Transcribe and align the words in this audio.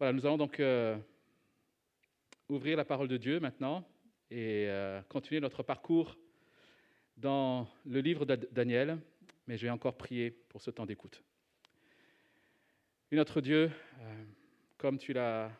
Voilà, 0.00 0.14
nous 0.14 0.24
allons 0.24 0.38
donc 0.38 0.58
euh, 0.60 0.96
ouvrir 2.48 2.74
la 2.78 2.86
parole 2.86 3.06
de 3.06 3.18
Dieu 3.18 3.38
maintenant 3.38 3.86
et 4.30 4.64
euh, 4.66 5.02
continuer 5.10 5.42
notre 5.42 5.62
parcours 5.62 6.16
dans 7.18 7.68
le 7.84 8.00
livre 8.00 8.24
de 8.24 8.34
Daniel, 8.50 8.96
mais 9.46 9.58
je 9.58 9.66
vais 9.66 9.70
encore 9.70 9.98
prier 9.98 10.30
pour 10.30 10.62
ce 10.62 10.70
temps 10.70 10.86
d'écoute. 10.86 11.22
Notre 13.12 13.42
Dieu, 13.42 13.70
euh, 14.00 14.24
comme 14.78 14.96
tu 14.96 15.12
l'as 15.12 15.50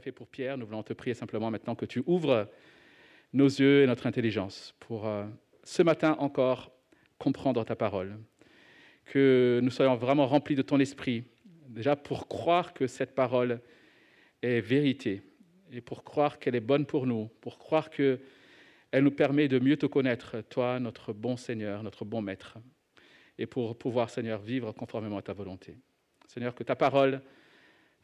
fait 0.00 0.12
pour 0.12 0.28
Pierre, 0.28 0.56
nous 0.56 0.66
voulons 0.66 0.84
te 0.84 0.92
prier 0.92 1.14
simplement 1.14 1.50
maintenant 1.50 1.74
que 1.74 1.84
tu 1.84 2.00
ouvres 2.06 2.48
nos 3.32 3.48
yeux 3.48 3.82
et 3.82 3.88
notre 3.88 4.06
intelligence 4.06 4.72
pour 4.78 5.12
ce 5.64 5.82
matin 5.82 6.14
encore 6.20 6.70
comprendre 7.18 7.64
ta 7.64 7.74
parole, 7.74 8.20
que 9.04 9.58
nous 9.64 9.70
soyons 9.70 9.96
vraiment 9.96 10.28
remplis 10.28 10.54
de 10.54 10.62
ton 10.62 10.78
esprit, 10.78 11.24
déjà 11.74 11.96
pour 11.96 12.28
croire 12.28 12.72
que 12.72 12.86
cette 12.86 13.14
parole 13.14 13.60
est 14.42 14.60
vérité, 14.60 15.22
et 15.72 15.80
pour 15.80 16.04
croire 16.04 16.38
qu'elle 16.38 16.54
est 16.54 16.60
bonne 16.60 16.86
pour 16.86 17.06
nous, 17.06 17.28
pour 17.40 17.58
croire 17.58 17.90
qu'elle 17.90 18.20
nous 18.92 19.10
permet 19.10 19.48
de 19.48 19.58
mieux 19.58 19.76
te 19.76 19.86
connaître, 19.86 20.40
toi, 20.42 20.78
notre 20.78 21.12
bon 21.12 21.36
Seigneur, 21.36 21.82
notre 21.82 22.04
bon 22.04 22.22
Maître, 22.22 22.58
et 23.38 23.46
pour 23.46 23.76
pouvoir, 23.76 24.10
Seigneur, 24.10 24.40
vivre 24.40 24.72
conformément 24.72 25.18
à 25.18 25.22
ta 25.22 25.32
volonté. 25.32 25.76
Seigneur, 26.28 26.54
que 26.54 26.62
ta 26.62 26.76
parole 26.76 27.20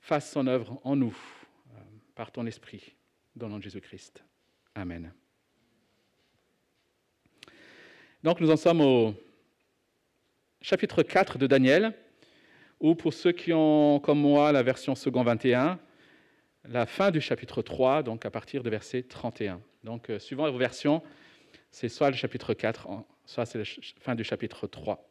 fasse 0.01 0.33
son 0.33 0.47
œuvre 0.47 0.81
en 0.83 0.97
nous, 0.97 1.17
euh, 1.71 1.79
par 2.15 2.33
ton 2.33 2.47
esprit, 2.47 2.95
dans 3.37 3.47
le 3.47 3.53
nom 3.53 3.59
de 3.59 3.63
Jésus-Christ. 3.63 4.25
Amen. 4.75 5.13
Donc 8.23 8.41
nous 8.41 8.51
en 8.51 8.57
sommes 8.57 8.81
au 8.81 9.15
chapitre 10.61 11.03
4 11.03 11.39
de 11.39 11.47
Daniel, 11.47 11.95
ou 12.81 12.95
pour 12.95 13.13
ceux 13.13 13.33
qui 13.33 13.53
ont, 13.53 14.01
comme 14.01 14.19
moi, 14.19 14.53
la 14.53 14.63
version 14.63 14.95
second 14.95 15.23
21, 15.23 15.79
la 16.69 16.87
fin 16.87 17.11
du 17.11 17.21
chapitre 17.21 17.63
3, 17.63 18.03
donc 18.03 18.25
à 18.25 18.31
partir 18.31 18.63
de 18.63 18.71
verset 18.71 19.03
31. 19.03 19.61
Donc, 19.85 20.11
euh, 20.11 20.19
suivant 20.19 20.51
vos 20.51 20.59
versions, 20.59 21.03
c'est 21.71 21.89
soit 21.89 22.11
le 22.11 22.17
chapitre 22.17 22.55
4, 22.55 22.89
soit 23.27 23.47
c'est 23.47 23.59
la 23.59 23.65
fin 24.01 24.15
du 24.15 24.25
chapitre 24.25 24.67
3. 24.67 25.07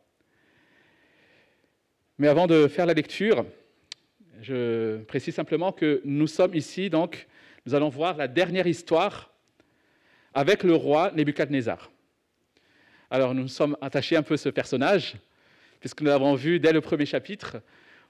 Mais 2.17 2.28
avant 2.28 2.48
de 2.48 2.67
faire 2.67 2.86
la 2.86 2.94
lecture, 2.94 3.45
je 4.42 4.98
précise 5.04 5.36
simplement 5.36 5.72
que 5.72 6.02
nous 6.06 6.28
sommes 6.28 6.56
ici, 6.56 6.89
donc, 6.89 7.28
nous 7.66 7.76
allons 7.76 7.89
voir 7.89 8.17
la 8.17 8.28
dernière 8.28 8.67
histoire 8.67 9.31
avec 10.33 10.64
le 10.64 10.76
roi 10.76 11.11
Nebuchadnezzar. 11.11 11.92
Alors, 13.11 13.33
nous 13.33 13.48
sommes 13.48 13.78
attachés 13.81 14.16
un 14.16 14.23
peu 14.23 14.36
à 14.36 14.38
ce 14.38 14.50
personnage, 14.50 15.16
puisque 15.80 16.02
nous 16.02 16.08
l'avons 16.08 16.36
vu 16.36 16.60
dès 16.60 16.74
le 16.74 16.82
premier 16.82 17.06
chapitre, 17.06 17.62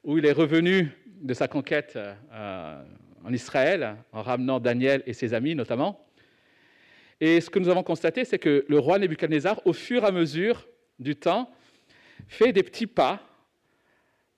où 0.04 0.18
il 0.18 0.26
est 0.26 0.32
revenu 0.32 0.90
de 1.22 1.34
sa 1.34 1.48
conquête 1.48 1.98
euh, 1.98 2.84
en 3.24 3.34
Israël, 3.34 3.98
en 4.12 4.22
ramenant 4.22 4.60
Daniel 4.60 5.04
et 5.06 5.14
ses 5.14 5.34
amis 5.34 5.56
notamment. 5.56 6.06
Et 7.22 7.42
ce 7.42 7.50
que 7.50 7.60
nous 7.60 7.70
avons 7.70 7.84
constaté, 7.84 8.24
c'est 8.24 8.40
que 8.40 8.66
le 8.68 8.80
roi 8.80 8.98
Nebuchadnezzar, 8.98 9.62
au 9.66 9.74
fur 9.74 10.04
et 10.04 10.08
à 10.08 10.12
mesure 10.12 10.68
du 11.00 11.16
temps, 11.16 11.52
fait 12.28 12.54
des 12.54 12.64
petits 12.64 12.88
pas 12.88 13.22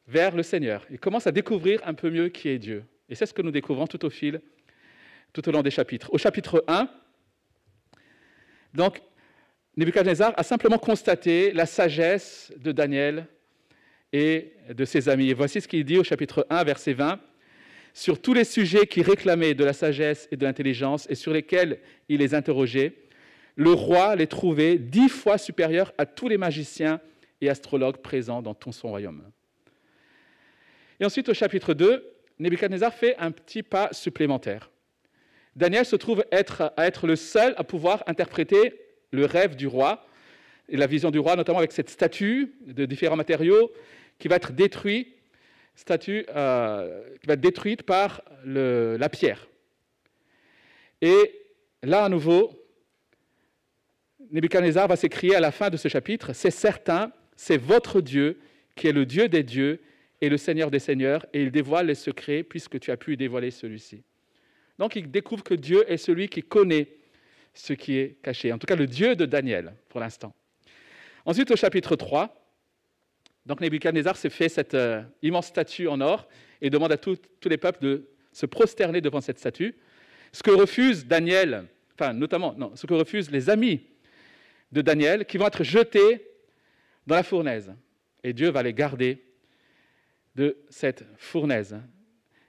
vers 0.07 0.35
le 0.35 0.43
Seigneur. 0.43 0.85
Il 0.89 0.99
commence 0.99 1.27
à 1.27 1.31
découvrir 1.31 1.79
un 1.85 1.93
peu 1.93 2.09
mieux 2.09 2.29
qui 2.29 2.49
est 2.49 2.57
Dieu. 2.57 2.83
Et 3.07 3.15
c'est 3.15 3.25
ce 3.25 3.33
que 3.33 3.41
nous 3.41 3.51
découvrons 3.51 3.87
tout 3.87 4.03
au 4.03 4.09
fil, 4.09 4.41
tout 5.31 5.47
au 5.47 5.51
long 5.51 5.61
des 5.61 5.71
chapitres. 5.71 6.11
Au 6.11 6.17
chapitre 6.17 6.63
1, 6.67 6.89
donc, 8.73 9.01
Nebuchadnezzar 9.77 10.33
a 10.35 10.43
simplement 10.43 10.77
constaté 10.77 11.51
la 11.53 11.65
sagesse 11.65 12.51
de 12.57 12.73
Daniel 12.73 13.27
et 14.11 14.51
de 14.69 14.83
ses 14.83 15.07
amis. 15.07 15.29
Et 15.29 15.33
voici 15.33 15.61
ce 15.61 15.67
qu'il 15.67 15.85
dit 15.85 15.97
au 15.97 16.03
chapitre 16.03 16.45
1, 16.49 16.63
verset 16.65 16.93
20. 16.93 17.19
Sur 17.93 18.21
tous 18.21 18.33
les 18.33 18.43
sujets 18.43 18.85
qui 18.85 19.01
réclamaient 19.01 19.53
de 19.53 19.63
la 19.63 19.73
sagesse 19.73 20.27
et 20.31 20.37
de 20.37 20.45
l'intelligence 20.45 21.07
et 21.09 21.15
sur 21.15 21.31
lesquels 21.31 21.79
il 22.09 22.19
les 22.19 22.35
interrogeait, 22.35 22.93
le 23.55 23.71
roi 23.71 24.15
les 24.15 24.27
trouvait 24.27 24.77
dix 24.77 25.09
fois 25.09 25.37
supérieurs 25.37 25.93
à 25.97 26.05
tous 26.05 26.27
les 26.27 26.37
magiciens 26.37 26.99
et 27.39 27.49
astrologues 27.49 27.97
présents 27.97 28.41
dans 28.41 28.53
tout 28.53 28.73
son 28.73 28.89
royaume. 28.89 29.23
Et 30.99 31.05
ensuite, 31.05 31.29
au 31.29 31.33
chapitre 31.33 31.73
2, 31.73 32.05
Nebuchadnezzar 32.39 32.93
fait 32.93 33.15
un 33.17 33.31
petit 33.31 33.63
pas 33.63 33.89
supplémentaire. 33.93 34.69
Daniel 35.55 35.85
se 35.85 35.95
trouve 35.95 36.25
être, 36.31 36.73
à 36.75 36.87
être 36.87 37.07
le 37.07 37.15
seul 37.15 37.53
à 37.57 37.63
pouvoir 37.63 38.03
interpréter 38.07 38.73
le 39.11 39.25
rêve 39.25 39.55
du 39.55 39.67
roi 39.67 40.05
et 40.69 40.77
la 40.77 40.87
vision 40.87 41.11
du 41.11 41.19
roi, 41.19 41.35
notamment 41.35 41.59
avec 41.59 41.71
cette 41.71 41.89
statue 41.89 42.53
de 42.65 42.85
différents 42.85 43.15
matériaux 43.15 43.71
qui 44.19 44.27
va 44.27 44.37
être 44.37 44.53
détruite, 44.53 45.15
statue, 45.75 46.25
euh, 46.29 47.03
qui 47.19 47.27
va 47.27 47.33
être 47.33 47.41
détruite 47.41 47.83
par 47.83 48.21
la 48.45 49.09
pierre. 49.09 49.47
Et 51.01 51.41
là, 51.83 52.05
à 52.05 52.09
nouveau, 52.09 52.51
Nebuchadnezzar 54.31 54.87
va 54.87 54.95
s'écrier 54.95 55.35
à 55.35 55.39
la 55.39 55.51
fin 55.51 55.69
de 55.69 55.77
ce 55.77 55.87
chapitre, 55.87 56.33
c'est 56.33 56.51
certain, 56.51 57.11
c'est 57.35 57.57
votre 57.57 57.99
Dieu 57.99 58.39
qui 58.75 58.87
est 58.87 58.93
le 58.93 59.05
Dieu 59.05 59.27
des 59.27 59.43
dieux 59.43 59.81
et 60.21 60.29
le 60.29 60.37
Seigneur 60.37 60.71
des 60.71 60.79
seigneurs, 60.79 61.25
et 61.33 61.41
il 61.41 61.51
dévoile 61.51 61.87
les 61.87 61.95
secrets 61.95 62.43
puisque 62.43 62.79
tu 62.79 62.91
as 62.91 62.97
pu 62.97 63.17
dévoiler 63.17 63.51
celui-ci. 63.51 64.03
Donc 64.77 64.95
il 64.95 65.09
découvre 65.11 65.43
que 65.43 65.55
Dieu 65.55 65.83
est 65.91 65.97
celui 65.97 66.29
qui 66.29 66.43
connaît 66.43 66.87
ce 67.53 67.73
qui 67.73 67.97
est 67.97 68.17
caché. 68.21 68.51
En 68.53 68.57
tout 68.57 68.67
cas, 68.67 68.75
le 68.75 68.87
Dieu 68.87 69.15
de 69.15 69.25
Daniel, 69.25 69.73
pour 69.89 69.99
l'instant. 69.99 70.33
Ensuite, 71.25 71.51
au 71.51 71.55
chapitre 71.55 71.95
3, 71.95 72.33
donc 73.45 73.59
Nebuchadnezzar 73.61 74.15
s'est 74.15 74.29
fait 74.29 74.49
cette 74.49 74.73
euh, 74.73 75.03
immense 75.21 75.47
statue 75.47 75.87
en 75.87 75.99
or 76.01 76.27
et 76.61 76.69
demande 76.69 76.91
à 76.91 76.97
tous 76.97 77.19
les 77.45 77.57
peuples 77.57 77.83
de 77.83 78.09
se 78.31 78.45
prosterner 78.45 79.01
devant 79.01 79.21
cette 79.21 79.39
statue. 79.39 79.75
Ce 80.31 80.43
que 80.43 80.51
refuse 80.51 81.05
Daniel, 81.05 81.65
enfin 81.95 82.13
notamment, 82.13 82.53
non, 82.53 82.75
ce 82.75 82.85
que 82.85 82.93
refusent 82.93 83.31
les 83.31 83.49
amis 83.49 83.81
de 84.71 84.81
Daniel, 84.81 85.25
qui 85.25 85.37
vont 85.37 85.47
être 85.47 85.63
jetés 85.63 86.27
dans 87.07 87.15
la 87.15 87.23
fournaise. 87.23 87.73
Et 88.23 88.33
Dieu 88.33 88.49
va 88.49 88.63
les 88.63 88.73
garder 88.73 89.23
de 90.35 90.57
cette 90.69 91.03
fournaise. 91.17 91.77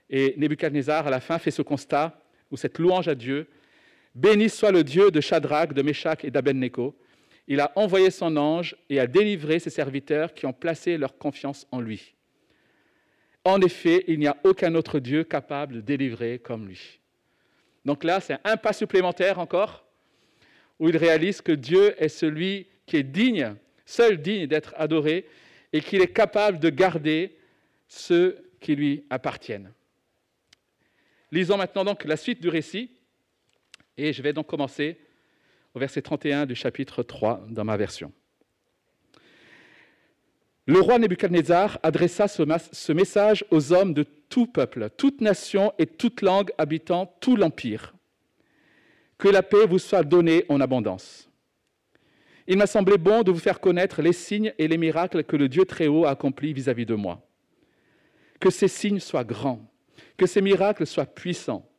Et 0.09 0.35
Nebuchadnezzar, 0.37 1.07
à 1.07 1.09
la 1.09 1.19
fin, 1.19 1.39
fait 1.39 1.51
ce 1.51 1.61
constat, 1.61 2.19
ou 2.51 2.57
cette 2.57 2.77
louange 2.77 3.07
à 3.07 3.15
Dieu, 3.15 3.49
Béni 4.15 4.49
soit 4.49 4.71
le 4.71 4.83
Dieu 4.83 5.09
de 5.09 5.21
Shadrach, 5.21 5.73
de 5.73 5.81
Meshach 5.81 6.23
et 6.23 6.31
d'Abednego. 6.31 6.95
Il 7.47 7.59
a 7.59 7.71
envoyé 7.75 8.11
son 8.11 8.37
ange 8.37 8.75
et 8.89 8.99
a 8.99 9.07
délivré 9.07 9.59
ses 9.59 9.69
serviteurs 9.69 10.33
qui 10.33 10.45
ont 10.45 10.53
placé 10.53 10.97
leur 10.97 11.17
confiance 11.17 11.67
en 11.71 11.81
lui. 11.81 12.13
En 13.43 13.59
effet, 13.61 14.05
il 14.07 14.19
n'y 14.19 14.27
a 14.27 14.37
aucun 14.43 14.75
autre 14.75 14.99
Dieu 14.99 15.23
capable 15.23 15.75
de 15.75 15.81
délivrer 15.81 16.39
comme 16.39 16.67
lui. 16.67 16.99
Donc 17.83 18.03
là, 18.03 18.21
c'est 18.21 18.37
un 18.45 18.55
pas 18.55 18.71
supplémentaire 18.71 19.39
encore, 19.39 19.85
où 20.79 20.87
il 20.87 20.95
réalise 20.95 21.41
que 21.41 21.51
Dieu 21.51 22.01
est 22.01 22.09
celui 22.09 22.67
qui 22.85 22.97
est 22.97 23.03
digne, 23.03 23.55
seul 23.85 24.21
digne 24.21 24.47
d'être 24.47 24.73
adoré, 24.77 25.25
et 25.73 25.81
qu'il 25.81 26.01
est 26.01 26.13
capable 26.13 26.59
de 26.59 26.69
garder 26.69 27.35
ceux 27.87 28.49
qui 28.61 28.75
lui 28.75 29.05
appartiennent. 29.09 29.73
Lisons 31.31 31.57
maintenant 31.57 31.83
donc 31.83 32.05
la 32.05 32.15
suite 32.15 32.41
du 32.41 32.47
récit. 32.47 32.91
Et 33.97 34.13
je 34.13 34.21
vais 34.21 34.33
donc 34.33 34.47
commencer 34.47 34.97
au 35.73 35.79
verset 35.79 36.01
31 36.01 36.45
du 36.45 36.55
chapitre 36.55 37.03
3 37.03 37.45
dans 37.49 37.63
ma 37.63 37.77
version. 37.77 38.11
Le 40.65 40.79
roi 40.79 40.97
Nebuchadnezzar 40.97 41.77
adressa 41.83 42.27
ce, 42.27 42.91
message 42.91 43.43
aux 43.51 43.73
hommes 43.73 43.93
de 43.93 44.03
tout 44.03 44.47
peuple, 44.47 44.89
toute 44.97 45.19
nation 45.19 45.73
et 45.77 45.85
toute 45.85 46.21
langue 46.21 46.51
habitant 46.57 47.13
tout 47.19 47.35
l'empire. 47.35 47.93
Que 49.17 49.27
la 49.27 49.43
paix 49.43 49.65
vous 49.67 49.79
soit 49.79 50.03
donnée 50.03 50.45
en 50.49 50.61
abondance. 50.61 51.29
Il 52.47 52.57
m'a 52.57 52.67
semblé 52.67 52.97
bon 52.97 53.23
de 53.23 53.31
vous 53.31 53.39
faire 53.39 53.59
connaître 53.59 54.01
les 54.01 54.13
signes 54.13 54.53
et 54.57 54.67
les 54.67 54.77
miracles 54.77 55.23
que 55.23 55.35
le 55.35 55.49
Dieu 55.49 55.65
Très-Haut 55.65 56.05
a 56.05 56.11
accomplis 56.11 56.53
vis-à-vis 56.53 56.85
de 56.85 56.95
moi. 56.95 57.21
Que 58.39 58.49
ces 58.49 58.67
signes 58.67 58.99
soient 58.99 59.23
grands, 59.23 59.61
que 60.17 60.25
ces 60.25 60.41
miracles 60.41 60.87
soient 60.87 61.05
puissants 61.05 61.69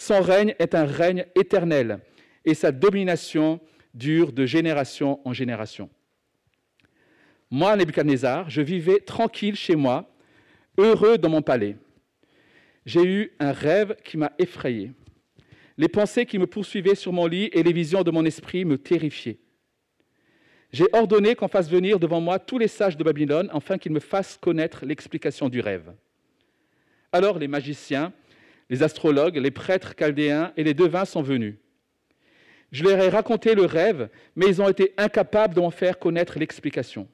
son 0.00 0.22
règne 0.22 0.54
est 0.58 0.74
un 0.74 0.86
règne 0.86 1.26
éternel 1.38 2.00
et 2.46 2.54
sa 2.54 2.72
domination 2.72 3.60
dure 3.92 4.32
de 4.32 4.46
génération 4.46 5.20
en 5.26 5.34
génération. 5.34 5.90
Moi, 7.50 7.76
Nebuchadnezzar, 7.76 8.48
je 8.48 8.62
vivais 8.62 9.00
tranquille 9.00 9.56
chez 9.56 9.76
moi, 9.76 10.10
heureux 10.78 11.18
dans 11.18 11.28
mon 11.28 11.42
palais. 11.42 11.76
J'ai 12.86 13.04
eu 13.04 13.32
un 13.40 13.52
rêve 13.52 13.94
qui 14.02 14.16
m'a 14.16 14.32
effrayé. 14.38 14.92
Les 15.76 15.88
pensées 15.88 16.24
qui 16.24 16.38
me 16.38 16.46
poursuivaient 16.46 16.94
sur 16.94 17.12
mon 17.12 17.26
lit 17.26 17.50
et 17.52 17.62
les 17.62 17.72
visions 17.74 18.02
de 18.02 18.10
mon 18.10 18.24
esprit 18.24 18.64
me 18.64 18.78
terrifiaient. 18.78 19.38
J'ai 20.72 20.86
ordonné 20.94 21.34
qu'on 21.34 21.48
fasse 21.48 21.68
venir 21.68 21.98
devant 21.98 22.22
moi 22.22 22.38
tous 22.38 22.56
les 22.56 22.68
sages 22.68 22.96
de 22.96 23.04
Babylone 23.04 23.50
afin 23.52 23.76
qu'ils 23.76 23.92
me 23.92 24.00
fassent 24.00 24.38
connaître 24.38 24.86
l'explication 24.86 25.50
du 25.50 25.60
rêve. 25.60 25.92
Alors 27.12 27.38
les 27.38 27.48
magiciens, 27.48 28.14
les 28.70 28.84
astrologues, 28.84 29.36
les 29.36 29.50
prêtres 29.50 29.94
chaldéens 29.98 30.52
et 30.56 30.62
les 30.62 30.74
devins 30.74 31.04
sont 31.04 31.22
venus. 31.22 31.56
Je 32.70 32.84
leur 32.84 33.00
ai 33.00 33.08
raconté 33.08 33.56
le 33.56 33.64
rêve, 33.64 34.08
mais 34.36 34.46
ils 34.46 34.62
ont 34.62 34.68
été 34.68 34.94
incapables 34.96 35.54
d'en 35.54 35.70
faire 35.70 35.98
connaître 35.98 36.38
l'explication. 36.38 37.08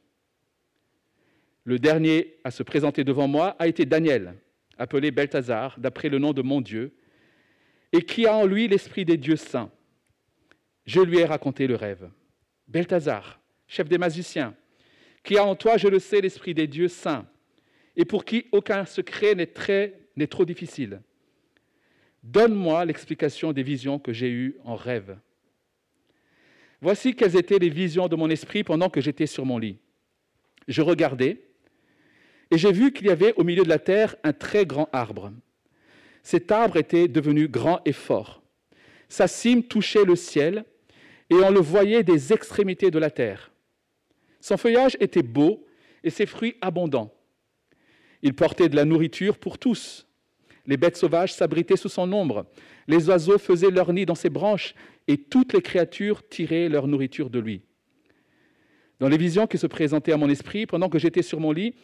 Le 1.64 1.79
dernier 1.79 2.37
à 2.44 2.50
se 2.50 2.62
présenter 2.62 3.05
devant 3.05 3.26
moi 3.26 3.56
a 3.58 3.67
été 3.67 3.87
Daniel, 3.87 4.35
appelé 4.76 5.11
Belthazar, 5.11 5.81
d'après 5.81 6.11
le 6.11 6.19
nom 6.19 6.35
de 6.35 6.43
mon 6.43 6.61
Dieu, 6.61 6.94
et 7.93 8.03
qui 8.03 8.26
a 8.26 8.35
en 8.35 8.44
lui 8.44 8.69
l'esprit 8.69 9.06
des 9.06 9.17
dieux 9.17 9.37
saints. 9.37 9.70
Je 10.85 11.00
lui 11.00 11.19
ai 11.19 11.25
raconté 11.25 11.67
le 11.67 11.75
rêve. 11.75 12.11
Belthazar, 12.69 13.41
chef 13.67 13.88
des 13.88 13.99
magiciens, 13.99 14.55
qui 15.25 15.38
a 15.38 15.44
en 15.44 15.56
toi, 15.56 15.79
je 15.79 15.88
le 15.88 15.99
sais, 16.00 16.20
l'esprit 16.20 16.53
des 16.53 16.67
dieux 16.67 16.88
saints, 16.88 17.26
et 17.97 18.05
pour 18.05 18.26
qui 18.26 18.47
aucun 18.53 18.85
secret 18.85 19.35
n'est 19.35 20.26
trop 20.26 20.44
difficile. 20.44 21.00
Donne-moi 22.26 22.84
l'explication 22.84 23.52
des 23.52 23.62
visions 23.62 24.00
que 24.00 24.12
j'ai 24.12 24.28
eues 24.28 24.56
en 24.64 24.75
rêve. 24.75 25.17
Voici 26.81 27.14
quelles 27.14 27.37
étaient 27.37 27.61
les 27.61 27.69
visions 27.69 28.08
de 28.08 28.17
mon 28.17 28.28
esprit 28.28 28.64
pendant 28.64 28.90
que 28.90 29.00
j'étais 29.00 29.28
sur 29.28 29.46
mon 29.46 29.58
lit. 29.58 29.78
Je 30.67 30.82
regardais, 30.82 31.40
et 32.50 32.58
j'ai 32.58 32.73
vu 32.73 32.93
qu'il 32.93 33.06
y 33.06 33.11
avait 33.11 33.32
au 33.34 33.44
milieu 33.44 33.62
de 33.62 33.69
la 33.69 33.78
terre 33.78 34.17
un 34.25 34.32
très 34.32 34.67
grand 34.67 34.88
arbre. 34.93 35.32
Cet 36.25 36.50
arbre 36.50 36.78
était 36.78 37.06
devenu 37.06 37.46
grand 37.46 37.81
et 37.84 37.93
fort. 37.93 38.43
Sa 39.08 39.29
cime 39.29 39.62
touchait 39.62 40.05
le 40.05 40.17
ciel, 40.17 40.64
et 41.31 41.37
on 41.37 41.50
le 41.50 41.61
voyait 41.61 42.02
des 42.02 42.32
extrémités 42.32 42.90
de 42.90 42.99
la 42.99 43.11
terre. 43.11 43.52
Son 44.40 44.56
feuillage 44.56 44.96
était 44.99 45.22
beau 45.22 45.64
et 46.02 46.11
ses 46.11 46.26
fruits 46.26 46.56
abondants. 46.61 47.14
Il 48.22 48.34
portait 48.34 48.69
de 48.69 48.75
la 48.75 48.84
nourriture 48.84 49.38
pour 49.38 49.58
tous. 49.58 50.08
Les 50.66 50.76
bêtes 50.76 50.96
sauvages 50.96 51.32
s'abritaient 51.32 51.76
sous 51.76 51.88
son 51.88 52.12
ombre. 52.12 52.46
Les 52.88 53.08
oiseaux 53.08 53.38
faisaient 53.38 53.70
leur 53.70 53.92
nid 53.92 54.06
dans 54.06 54.14
ses 54.14 54.30
branches 54.30 54.74
et 55.06 55.16
toutes 55.16 55.52
les 55.52 55.62
créatures 55.62 56.26
tiraient 56.28 56.68
leur 56.68 56.86
nourriture 56.88 57.30
de 57.30 57.38
lui. 57.38 57.62
Dans 58.98 59.08
les 59.08 59.18
visions 59.18 59.46
qui 59.46 59.58
se 59.58 59.66
présentaient 59.66 60.12
à 60.12 60.16
mon 60.16 60.28
esprit 60.28 60.66
pendant 60.66 60.88
que 60.88 60.98
j'étais 60.98 61.22
sur 61.22 61.40
mon 61.40 61.52
lit, 61.52 61.74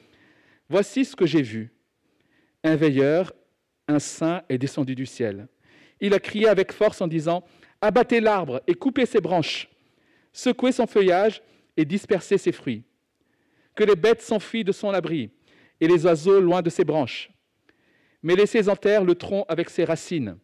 voici 0.69 1.05
ce 1.05 1.15
que 1.15 1.27
j'ai 1.27 1.43
vu. 1.43 1.73
Un 2.65 2.77
veilleur, 2.77 3.33
un 3.89 3.99
saint, 3.99 4.43
est 4.49 4.59
descendu 4.59 4.95
du 4.95 5.07
ciel. 5.07 5.49
Il 6.01 6.15
a 6.15 6.19
crié 6.19 6.49
avec 6.49 6.73
force 6.73 7.01
en 7.01 7.07
disant 7.07 7.45
Abattez 7.81 8.21
l'arbre 8.21 8.63
et 8.67 8.75
coupez 8.75 9.07
ses 9.07 9.21
branches, 9.21 9.69
secouez 10.33 10.73
son 10.73 10.87
feuillage 10.87 11.43
et 11.77 11.85
dispersez 11.85 12.39
ses 12.39 12.53
fruits. 12.53 12.85
Que 13.75 13.85
les 13.85 13.97
bêtes 13.97 14.23
s'enfuient 14.23 14.65
de 14.65 14.73
son 14.73 14.91
abri 14.91 15.31
et 15.81 15.89
les 15.89 16.07
oiseaux 16.07 16.41
loin 16.41 16.63
de 16.63 16.71
ses 16.71 16.85
branches. 16.85 17.32
Mais 18.23 18.37
laissez 18.37 18.69
en 18.69 18.77
terre 18.77 19.05
le 19.05 19.15
tronc 19.15 19.45
avec 19.49 19.71
ses 19.71 19.85
racines. 19.85 20.39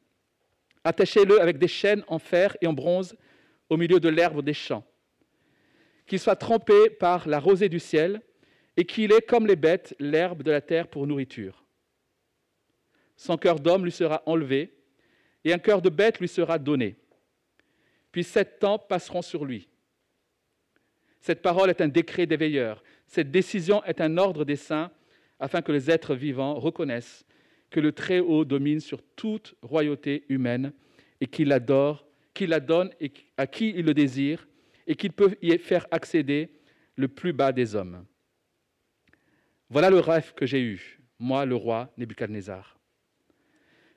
Attachez-le 0.84 1.40
avec 1.40 1.58
des 1.58 1.68
chaînes 1.68 2.04
en 2.08 2.18
fer 2.18 2.56
et 2.60 2.66
en 2.66 2.72
bronze 2.72 3.16
au 3.68 3.76
milieu 3.76 4.00
de 4.00 4.08
l'herbe 4.08 4.42
des 4.42 4.54
champs. 4.54 4.84
Qu'il 6.06 6.18
soit 6.18 6.36
trempé 6.36 6.90
par 6.90 7.28
la 7.28 7.38
rosée 7.38 7.68
du 7.68 7.78
ciel 7.78 8.22
et 8.76 8.84
qu'il 8.84 9.12
ait, 9.12 9.20
comme 9.20 9.46
les 9.46 9.56
bêtes, 9.56 9.94
l'herbe 9.98 10.42
de 10.42 10.50
la 10.50 10.60
terre 10.60 10.88
pour 10.88 11.06
nourriture. 11.06 11.64
Son 13.16 13.36
cœur 13.36 13.60
d'homme 13.60 13.84
lui 13.84 13.92
sera 13.92 14.22
enlevé 14.26 14.72
et 15.44 15.52
un 15.52 15.58
cœur 15.58 15.82
de 15.82 15.90
bête 15.90 16.20
lui 16.20 16.28
sera 16.28 16.58
donné. 16.58 16.96
Puis 18.12 18.24
sept 18.24 18.58
temps 18.60 18.78
passeront 18.78 19.22
sur 19.22 19.44
lui. 19.44 19.68
Cette 21.20 21.42
parole 21.42 21.70
est 21.70 21.80
un 21.80 21.88
décret 21.88 22.26
des 22.26 22.36
veilleurs. 22.36 22.82
Cette 23.06 23.30
décision 23.30 23.82
est 23.84 24.00
un 24.00 24.16
ordre 24.16 24.44
des 24.44 24.56
saints 24.56 24.90
afin 25.40 25.62
que 25.62 25.72
les 25.72 25.90
êtres 25.90 26.14
vivants 26.14 26.54
reconnaissent 26.54 27.26
que 27.70 27.80
le 27.80 27.92
Très-Haut 27.92 28.44
domine 28.44 28.80
sur 28.80 29.02
toute 29.16 29.54
royauté 29.62 30.24
humaine 30.28 30.72
et 31.20 31.26
qu'il 31.26 31.52
adore, 31.52 32.06
qu'il 32.34 32.50
la 32.50 32.60
donne 32.60 32.90
et 33.00 33.12
à 33.36 33.46
qui 33.46 33.70
il 33.70 33.84
le 33.84 33.94
désire, 33.94 34.46
et 34.86 34.94
qu'il 34.94 35.12
peut 35.12 35.36
y 35.42 35.56
faire 35.58 35.86
accéder 35.90 36.50
le 36.96 37.08
plus 37.08 37.32
bas 37.32 37.52
des 37.52 37.74
hommes. 37.74 38.04
Voilà 39.68 39.90
le 39.90 40.00
rêve 40.00 40.32
que 40.34 40.46
j'ai 40.46 40.62
eu, 40.62 40.98
moi, 41.18 41.44
le 41.44 41.54
roi 41.54 41.92
Nebuchadnezzar. 41.98 42.78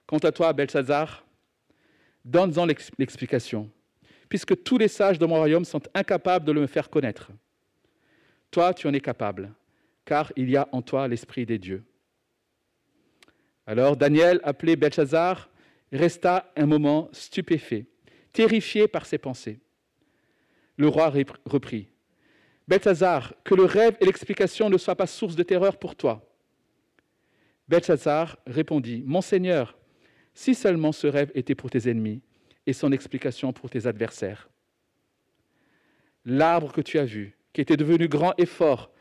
Quant 0.06 0.18
à 0.18 0.32
toi, 0.32 0.52
Belshazzar, 0.52 1.26
donne-en 2.26 2.66
l'explication, 2.66 3.72
puisque 4.28 4.62
tous 4.64 4.78
les 4.78 4.90
sages 4.90 5.18
de 5.18 5.26
mon 5.26 5.36
royaume 5.36 5.64
sont 5.64 5.82
incapables 5.94 6.46
de 6.46 6.52
le 6.52 6.62
me 6.62 6.68
faire 6.68 6.90
connaître. 6.90 7.32
Toi, 8.52 8.74
tu 8.74 8.88
en 8.88 8.94
es 8.94 9.00
capable, 9.00 9.54
car 10.04 10.34
il 10.36 10.50
y 10.50 10.58
a 10.58 10.68
en 10.74 10.82
toi 10.82 11.08
l'Esprit 11.08 11.46
des 11.46 11.58
dieux. 11.58 11.84
Alors 13.68 13.96
Daniel, 13.96 14.40
appelé 14.44 14.76
Belshazzar, 14.76 15.50
resta 15.92 16.52
un 16.56 16.66
moment 16.66 17.10
stupéfait, 17.12 17.86
terrifié 18.34 18.88
par 18.88 19.06
ses 19.06 19.18
pensées. 19.18 19.60
Le 20.78 20.88
roi 20.88 21.14
reprit 21.46 21.90
Belshazzar, 22.68 23.34
que 23.44 23.56
le 23.56 23.66
rêve 23.66 23.98
et 24.00 24.06
l'explication 24.06 24.70
ne 24.70 24.78
soient 24.78 24.96
pas 24.96 25.08
source 25.08 25.36
de 25.36 25.44
terreur 25.44 25.78
pour 25.78 25.96
toi. 25.96 26.28
Belshazzar 27.68 28.38
répondit 28.48 29.04
Mon 29.06 29.22
Seigneur, 29.22 29.78
si 30.34 30.56
seulement 30.56 30.92
ce 30.92 31.08
rêve 31.08 31.32
était 31.36 31.56
pour 31.56 31.70
tes 31.70 31.90
ennemis 31.90 32.22
et 32.66 32.74
son 32.74 32.92
explication 32.92 33.54
pour 33.54 33.70
tes 33.70 33.88
adversaires. 33.88 34.50
L'arbre 36.26 36.72
que 36.72 36.82
tu 36.82 37.00
as 37.00 37.06
vu, 37.06 37.38
qui 37.54 37.62
était 37.62 37.78
devenu 37.78 38.08
grand 38.08 38.34
et 38.38 38.46
fort, 38.46 38.92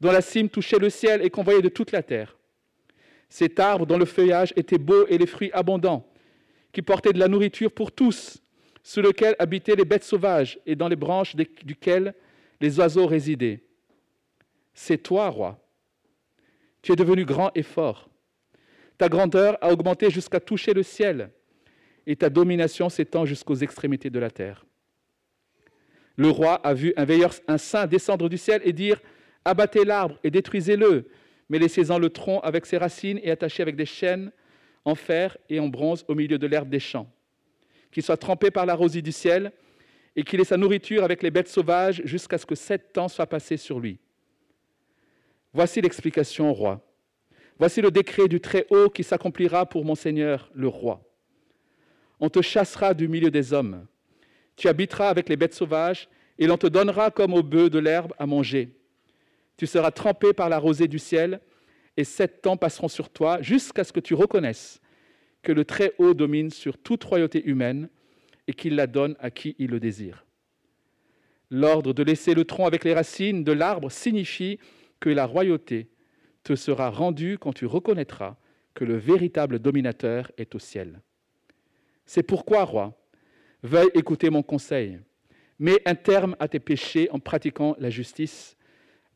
dont 0.00 0.12
la 0.12 0.22
cime 0.22 0.48
touchait 0.48 0.78
le 0.78 0.88
ciel 0.88 1.22
et 1.22 1.30
qu'on 1.30 1.42
voyait 1.42 1.62
de 1.62 1.68
toute 1.68 1.92
la 1.92 2.02
terre. 2.02 2.38
Cet 3.30 3.60
arbre 3.60 3.86
dont 3.86 3.96
le 3.96 4.04
feuillage 4.04 4.52
était 4.56 4.76
beau 4.76 5.06
et 5.06 5.16
les 5.16 5.26
fruits 5.26 5.52
abondants, 5.52 6.06
qui 6.72 6.82
portait 6.82 7.12
de 7.12 7.18
la 7.18 7.28
nourriture 7.28 7.72
pour 7.72 7.92
tous, 7.92 8.42
sous 8.82 9.00
lequel 9.00 9.36
habitaient 9.38 9.76
les 9.76 9.84
bêtes 9.84 10.04
sauvages 10.04 10.58
et 10.66 10.74
dans 10.74 10.88
les 10.88 10.96
branches 10.96 11.36
duquel 11.36 12.14
les 12.60 12.78
oiseaux 12.78 13.06
résidaient. 13.06 13.62
C'est 14.74 14.98
toi, 14.98 15.28
roi. 15.28 15.58
Tu 16.82 16.92
es 16.92 16.96
devenu 16.96 17.24
grand 17.24 17.50
et 17.54 17.62
fort. 17.62 18.08
Ta 18.98 19.08
grandeur 19.08 19.56
a 19.60 19.72
augmenté 19.72 20.10
jusqu'à 20.10 20.40
toucher 20.40 20.74
le 20.74 20.82
ciel, 20.82 21.30
et 22.06 22.16
ta 22.16 22.30
domination 22.30 22.88
s'étend 22.88 23.24
jusqu'aux 23.24 23.54
extrémités 23.54 24.10
de 24.10 24.18
la 24.18 24.30
terre. 24.30 24.66
Le 26.16 26.28
roi 26.28 26.54
a 26.54 26.74
vu 26.74 26.92
un 26.96 27.04
veilleur, 27.04 27.32
un 27.46 27.58
saint 27.58 27.86
descendre 27.86 28.28
du 28.28 28.36
ciel 28.36 28.60
et 28.64 28.72
dire 28.72 29.00
Abattez 29.44 29.84
l'arbre 29.84 30.18
et 30.22 30.30
détruisez-le, 30.30 31.08
mais 31.50 31.58
laissez-en 31.58 31.98
le 31.98 32.08
tronc 32.08 32.40
avec 32.40 32.64
ses 32.64 32.78
racines 32.78 33.20
et 33.22 33.30
attachez 33.30 33.60
avec 33.60 33.76
des 33.76 33.84
chaînes 33.84 34.30
en 34.84 34.94
fer 34.94 35.36
et 35.50 35.58
en 35.58 35.68
bronze 35.68 36.04
au 36.08 36.14
milieu 36.14 36.38
de 36.38 36.46
l'herbe 36.46 36.70
des 36.70 36.78
champs. 36.78 37.10
Qu'il 37.90 38.04
soit 38.04 38.16
trempé 38.16 38.52
par 38.52 38.64
la 38.64 38.74
rosée 38.74 39.02
du 39.02 39.10
ciel 39.10 39.52
et 40.14 40.22
qu'il 40.22 40.40
ait 40.40 40.44
sa 40.44 40.56
nourriture 40.56 41.02
avec 41.02 41.22
les 41.22 41.30
bêtes 41.30 41.48
sauvages 41.48 42.02
jusqu'à 42.04 42.38
ce 42.38 42.46
que 42.46 42.54
sept 42.54 42.92
temps 42.92 43.08
soient 43.08 43.26
passés 43.26 43.56
sur 43.56 43.80
lui. 43.80 43.98
Voici 45.52 45.80
l'explication 45.80 46.50
au 46.50 46.54
roi. 46.54 46.86
Voici 47.58 47.82
le 47.82 47.90
décret 47.90 48.28
du 48.28 48.40
Très-Haut 48.40 48.88
qui 48.88 49.02
s'accomplira 49.02 49.66
pour 49.66 49.84
mon 49.84 49.96
Seigneur 49.96 50.50
le 50.54 50.68
roi. 50.68 51.02
On 52.20 52.30
te 52.30 52.40
chassera 52.40 52.94
du 52.94 53.08
milieu 53.08 53.30
des 53.30 53.52
hommes. 53.52 53.86
Tu 54.54 54.68
habiteras 54.68 55.08
avec 55.08 55.28
les 55.28 55.36
bêtes 55.36 55.54
sauvages 55.54 56.08
et 56.38 56.46
l'on 56.46 56.56
te 56.56 56.68
donnera 56.68 57.10
comme 57.10 57.34
au 57.34 57.42
bœuf 57.42 57.70
de 57.70 57.80
l'herbe 57.80 58.14
à 58.18 58.26
manger. 58.26 58.76
Tu 59.56 59.66
seras 59.66 59.90
trempé 59.90 60.32
par 60.32 60.48
la 60.48 60.58
rosée 60.58 60.88
du 60.88 60.98
ciel, 60.98 61.40
et 62.00 62.04
sept 62.04 62.42
temps 62.42 62.56
passeront 62.56 62.88
sur 62.88 63.10
toi 63.10 63.42
jusqu'à 63.42 63.84
ce 63.84 63.92
que 63.92 64.00
tu 64.00 64.14
reconnaisses 64.14 64.80
que 65.42 65.52
le 65.52 65.64
Très-Haut 65.64 66.14
domine 66.14 66.50
sur 66.50 66.78
toute 66.78 67.04
royauté 67.04 67.46
humaine 67.46 67.88
et 68.46 68.52
qu'il 68.52 68.74
la 68.74 68.86
donne 68.86 69.16
à 69.20 69.30
qui 69.30 69.54
il 69.58 69.70
le 69.70 69.80
désire. 69.80 70.26
L'ordre 71.50 71.92
de 71.92 72.02
laisser 72.02 72.34
le 72.34 72.44
tronc 72.44 72.66
avec 72.66 72.84
les 72.84 72.94
racines 72.94 73.44
de 73.44 73.52
l'arbre 73.52 73.90
signifie 73.90 74.58
que 74.98 75.10
la 75.10 75.26
royauté 75.26 75.88
te 76.42 76.54
sera 76.54 76.90
rendue 76.90 77.38
quand 77.38 77.52
tu 77.52 77.66
reconnaîtras 77.66 78.36
que 78.74 78.84
le 78.84 78.96
véritable 78.96 79.58
dominateur 79.58 80.30
est 80.38 80.54
au 80.54 80.58
ciel. 80.58 81.00
C'est 82.06 82.22
pourquoi, 82.22 82.64
roi, 82.64 82.98
veuille 83.62 83.90
écouter 83.94 84.30
mon 84.30 84.42
conseil. 84.42 85.00
Mets 85.58 85.82
un 85.84 85.94
terme 85.94 86.34
à 86.38 86.48
tes 86.48 86.60
péchés 86.60 87.10
en 87.10 87.18
pratiquant 87.18 87.76
la 87.78 87.90
justice 87.90 88.56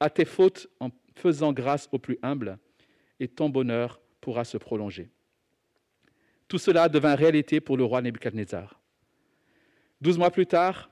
à 0.01 0.11
tes 0.11 0.25
fautes 0.25 0.69
en 0.81 0.91
faisant 1.15 1.53
grâce 1.53 1.89
aux 1.93 1.99
plus 1.99 2.19
humbles, 2.23 2.59
et 3.21 3.29
ton 3.29 3.49
bonheur 3.49 4.01
pourra 4.21 4.45
se 4.45 4.57
prolonger. 4.57 5.11
Tout 6.49 6.59
cela 6.59 6.89
devint 6.89 7.15
réalité 7.15 7.61
pour 7.61 7.77
le 7.77 7.85
roi 7.85 8.03
Nebuchadnezzar. 8.03 8.81
Douze 10.01 10.19
mois 10.19 10.31
plus 10.31 10.47
tard, 10.47 10.91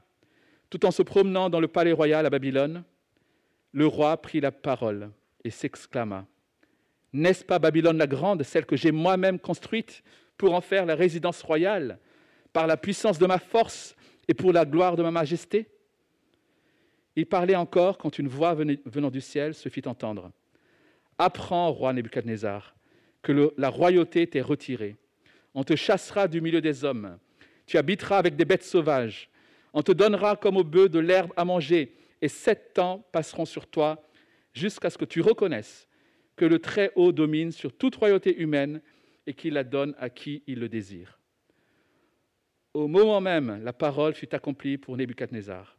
tout 0.71 0.87
en 0.87 0.91
se 0.91 1.02
promenant 1.02 1.50
dans 1.50 1.61
le 1.61 1.69
palais 1.69 1.93
royal 1.93 2.25
à 2.25 2.31
Babylone, 2.31 2.85
le 3.73 3.87
roi 3.87 4.17
prit 4.21 4.41
la 4.41 4.52
parole 4.52 5.11
et 5.45 5.50
s'exclama 5.50 6.26
N'est-ce 7.12 7.45
pas 7.45 7.59
Babylone 7.59 7.99
la 7.99 8.07
grande, 8.07 8.43
celle 8.43 8.67
que 8.67 8.76
j'ai 8.76 8.93
moi-même 8.93 9.38
construite 9.38 10.02
pour 10.37 10.55
en 10.55 10.61
faire 10.61 10.87
la 10.87 10.95
résidence 10.95 11.43
royale, 11.43 11.99
par 12.52 12.67
la 12.67 12.76
puissance 12.76 13.19
de 13.19 13.26
ma 13.26 13.38
force 13.38 13.97
et 14.29 14.35
pour 14.35 14.52
la 14.52 14.64
gloire 14.64 14.97
de 14.97 15.02
ma 15.02 15.11
majesté? 15.11 15.69
Il 17.17 17.26
parlait 17.26 17.57
encore 17.57 17.99
quand 17.99 18.19
une 18.19 18.29
voix 18.29 18.55
venant 18.55 19.11
du 19.11 19.21
ciel 19.21 19.55
se 19.55 19.69
fit 19.69 19.87
entendre. 19.87 20.33
Apprends, 21.23 21.71
roi 21.71 21.93
Nebuchadnezzar, 21.93 22.75
que 23.23 23.52
la 23.57 23.69
royauté 23.69 24.26
t'est 24.26 24.41
retirée. 24.41 24.97
On 25.55 25.62
te 25.62 25.76
chassera 25.76 26.26
du 26.26 26.41
milieu 26.41 26.61
des 26.61 26.85
hommes. 26.85 27.17
Tu 27.64 27.79
habiteras 27.79 28.19
avec 28.19 28.35
des 28.35 28.45
bêtes 28.45 28.64
sauvages. 28.64 29.31
On 29.73 29.83
te 29.83 29.93
donnera 29.93 30.35
comme 30.35 30.57
au 30.57 30.64
bœuf 30.64 30.91
de 30.91 30.99
l'herbe 30.99 31.33
à 31.37 31.45
manger, 31.45 31.95
et 32.21 32.26
sept 32.26 32.75
temps 32.75 33.07
passeront 33.12 33.45
sur 33.45 33.69
toi 33.69 34.02
jusqu'à 34.52 34.91
ce 34.91 34.99
que 34.99 35.05
tu 35.05 35.21
reconnaisses 35.21 35.87
que 36.35 36.45
le 36.45 36.59
Très-Haut 36.59 37.12
domine 37.12 37.52
sur 37.52 37.73
toute 37.73 37.95
royauté 37.95 38.41
humaine 38.41 38.83
et 39.25 39.33
qu'il 39.33 39.55
la 39.55 39.62
donne 39.62 39.95
à 39.99 40.11
qui 40.11 40.43
il 40.49 40.59
le 40.59 40.69
désire. 40.69 41.21
Au 42.75 42.88
moment 42.88 43.21
même, 43.21 43.62
la 43.62 43.73
parole 43.73 44.14
fut 44.14 44.35
accomplie 44.35 44.76
pour 44.76 44.97
Nebuchadnezzar. 44.97 45.79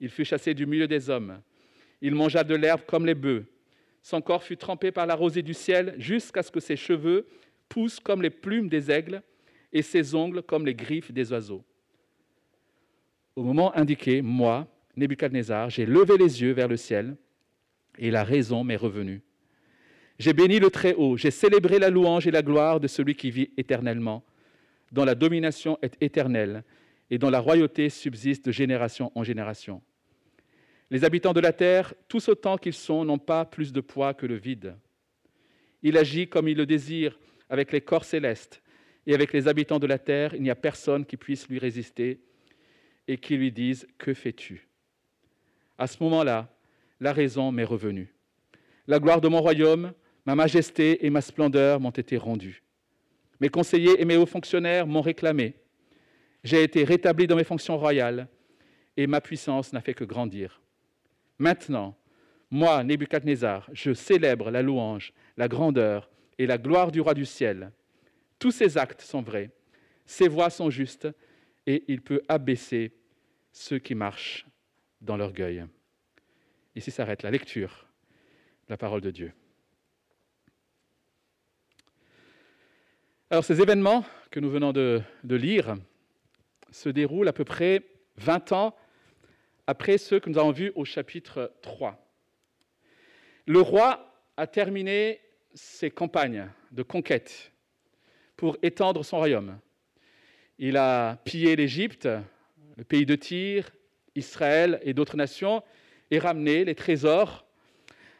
Il 0.00 0.10
fut 0.10 0.26
chassé 0.26 0.52
du 0.52 0.66
milieu 0.66 0.86
des 0.86 1.08
hommes. 1.08 1.40
Il 2.02 2.14
mangea 2.14 2.44
de 2.44 2.54
l'herbe 2.54 2.82
comme 2.86 3.06
les 3.06 3.14
bœufs. 3.14 3.46
Son 4.06 4.20
corps 4.20 4.44
fut 4.44 4.56
trempé 4.56 4.92
par 4.92 5.04
la 5.04 5.16
rosée 5.16 5.42
du 5.42 5.52
ciel 5.52 5.96
jusqu'à 5.98 6.44
ce 6.44 6.52
que 6.52 6.60
ses 6.60 6.76
cheveux 6.76 7.26
poussent 7.68 7.98
comme 7.98 8.22
les 8.22 8.30
plumes 8.30 8.68
des 8.68 8.88
aigles 8.88 9.20
et 9.72 9.82
ses 9.82 10.14
ongles 10.14 10.44
comme 10.44 10.64
les 10.64 10.76
griffes 10.76 11.10
des 11.10 11.32
oiseaux. 11.32 11.64
Au 13.34 13.42
moment 13.42 13.76
indiqué, 13.76 14.22
moi, 14.22 14.68
Nebuchadnezzar, 14.96 15.70
j'ai 15.70 15.86
levé 15.86 16.18
les 16.18 16.40
yeux 16.40 16.52
vers 16.52 16.68
le 16.68 16.76
ciel 16.76 17.16
et 17.98 18.12
la 18.12 18.22
raison 18.22 18.62
m'est 18.62 18.76
revenue. 18.76 19.22
J'ai 20.20 20.34
béni 20.34 20.60
le 20.60 20.70
Très-Haut, 20.70 21.16
j'ai 21.16 21.32
célébré 21.32 21.80
la 21.80 21.90
louange 21.90 22.28
et 22.28 22.30
la 22.30 22.42
gloire 22.42 22.78
de 22.78 22.86
celui 22.86 23.16
qui 23.16 23.32
vit 23.32 23.50
éternellement, 23.56 24.22
dont 24.92 25.04
la 25.04 25.16
domination 25.16 25.80
est 25.82 26.00
éternelle 26.00 26.62
et 27.10 27.18
dont 27.18 27.28
la 27.28 27.40
royauté 27.40 27.90
subsiste 27.90 28.46
de 28.46 28.52
génération 28.52 29.10
en 29.16 29.24
génération. 29.24 29.82
Les 30.90 31.04
habitants 31.04 31.32
de 31.32 31.40
la 31.40 31.52
terre, 31.52 31.94
tous 32.08 32.28
autant 32.28 32.56
qu'ils 32.58 32.74
sont, 32.74 33.04
n'ont 33.04 33.18
pas 33.18 33.44
plus 33.44 33.72
de 33.72 33.80
poids 33.80 34.14
que 34.14 34.26
le 34.26 34.36
vide. 34.36 34.76
Il 35.82 35.96
agit 35.96 36.28
comme 36.28 36.48
il 36.48 36.56
le 36.56 36.66
désire 36.66 37.18
avec 37.48 37.72
les 37.72 37.80
corps 37.80 38.04
célestes, 38.04 38.62
et 39.06 39.14
avec 39.14 39.32
les 39.32 39.46
habitants 39.46 39.78
de 39.78 39.86
la 39.86 39.98
terre, 39.98 40.34
il 40.34 40.42
n'y 40.42 40.50
a 40.50 40.56
personne 40.56 41.06
qui 41.06 41.16
puisse 41.16 41.48
lui 41.48 41.58
résister 41.58 42.20
et 43.06 43.18
qui 43.18 43.36
lui 43.36 43.52
dise 43.52 43.86
Que 43.98 44.14
fais-tu? 44.14 44.68
À 45.78 45.86
ce 45.86 46.02
moment-là, 46.02 46.52
la 47.00 47.12
raison 47.12 47.52
m'est 47.52 47.64
revenue. 47.64 48.12
La 48.88 48.98
gloire 48.98 49.20
de 49.20 49.28
mon 49.28 49.40
royaume, 49.40 49.92
ma 50.24 50.34
majesté 50.34 51.04
et 51.06 51.10
ma 51.10 51.20
splendeur 51.20 51.78
m'ont 51.78 51.90
été 51.90 52.16
rendues. 52.16 52.62
Mes 53.40 53.48
conseillers 53.48 54.00
et 54.00 54.04
mes 54.04 54.16
hauts 54.16 54.26
fonctionnaires 54.26 54.86
m'ont 54.86 55.02
réclamé. 55.02 55.54
J'ai 56.42 56.62
été 56.62 56.84
rétabli 56.84 57.26
dans 57.26 57.36
mes 57.36 57.44
fonctions 57.44 57.76
royales 57.76 58.28
et 58.96 59.06
ma 59.06 59.20
puissance 59.20 59.72
n'a 59.72 59.80
fait 59.80 59.94
que 59.94 60.04
grandir. 60.04 60.60
Maintenant, 61.38 61.96
moi, 62.50 62.84
Nebuchadnezzar, 62.84 63.68
je 63.72 63.92
célèbre 63.92 64.50
la 64.50 64.62
louange, 64.62 65.12
la 65.36 65.48
grandeur 65.48 66.10
et 66.38 66.46
la 66.46 66.58
gloire 66.58 66.92
du 66.92 67.00
roi 67.00 67.14
du 67.14 67.26
ciel. 67.26 67.72
Tous 68.38 68.50
ses 68.50 68.78
actes 68.78 69.00
sont 69.00 69.22
vrais, 69.22 69.50
ses 70.04 70.28
voies 70.28 70.50
sont 70.50 70.70
justes, 70.70 71.08
et 71.66 71.84
il 71.88 72.00
peut 72.00 72.22
abaisser 72.28 72.92
ceux 73.52 73.78
qui 73.78 73.94
marchent 73.94 74.46
dans 75.00 75.16
l'orgueil. 75.16 75.64
Ici 76.74 76.90
s'arrête 76.90 77.22
la 77.22 77.30
lecture 77.30 77.86
de 78.66 78.72
la 78.72 78.76
parole 78.76 79.00
de 79.00 79.10
Dieu. 79.10 79.32
Alors 83.30 83.44
ces 83.44 83.60
événements 83.60 84.04
que 84.30 84.38
nous 84.38 84.50
venons 84.50 84.72
de, 84.72 85.02
de, 85.24 85.34
lire 85.34 85.74
se 86.70 86.88
déroulent 86.88 87.26
à 87.26 87.32
peu 87.32 87.44
près 87.44 87.82
20 88.18 88.52
ans 88.52 88.76
après 89.66 89.98
ceux 89.98 90.20
que 90.20 90.30
nous 90.30 90.38
avons 90.38 90.52
vus 90.52 90.72
au 90.74 90.84
chapitre 90.84 91.52
3. 91.62 91.98
Le 93.46 93.60
roi 93.60 94.12
a 94.36 94.46
terminé 94.46 95.20
ses 95.54 95.90
campagnes 95.90 96.48
de 96.70 96.82
conquête 96.82 97.52
pour 98.36 98.56
étendre 98.62 99.04
son 99.04 99.18
royaume. 99.18 99.58
Il 100.58 100.76
a 100.76 101.16
pillé 101.24 101.56
l'Égypte, 101.56 102.08
le 102.76 102.84
pays 102.84 103.06
de 103.06 103.16
Tyr, 103.16 103.70
Israël 104.14 104.78
et 104.82 104.94
d'autres 104.94 105.16
nations, 105.16 105.62
et 106.10 106.18
ramené 106.18 106.64
les 106.64 106.74
trésors 106.74 107.46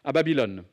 à 0.04 0.12
Babylone. 0.12 0.64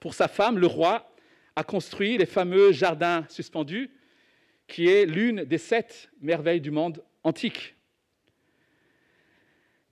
Pour 0.00 0.14
sa 0.14 0.28
femme, 0.28 0.58
le 0.58 0.66
roi 0.66 1.10
a 1.54 1.64
construit 1.64 2.18
les 2.18 2.26
fameux 2.26 2.72
jardins 2.72 3.24
suspendus, 3.28 3.90
qui 4.66 4.88
est 4.88 5.06
l'une 5.06 5.44
des 5.44 5.58
sept 5.58 6.10
merveilles 6.20 6.60
du 6.60 6.70
monde 6.70 7.02
antique. 7.22 7.75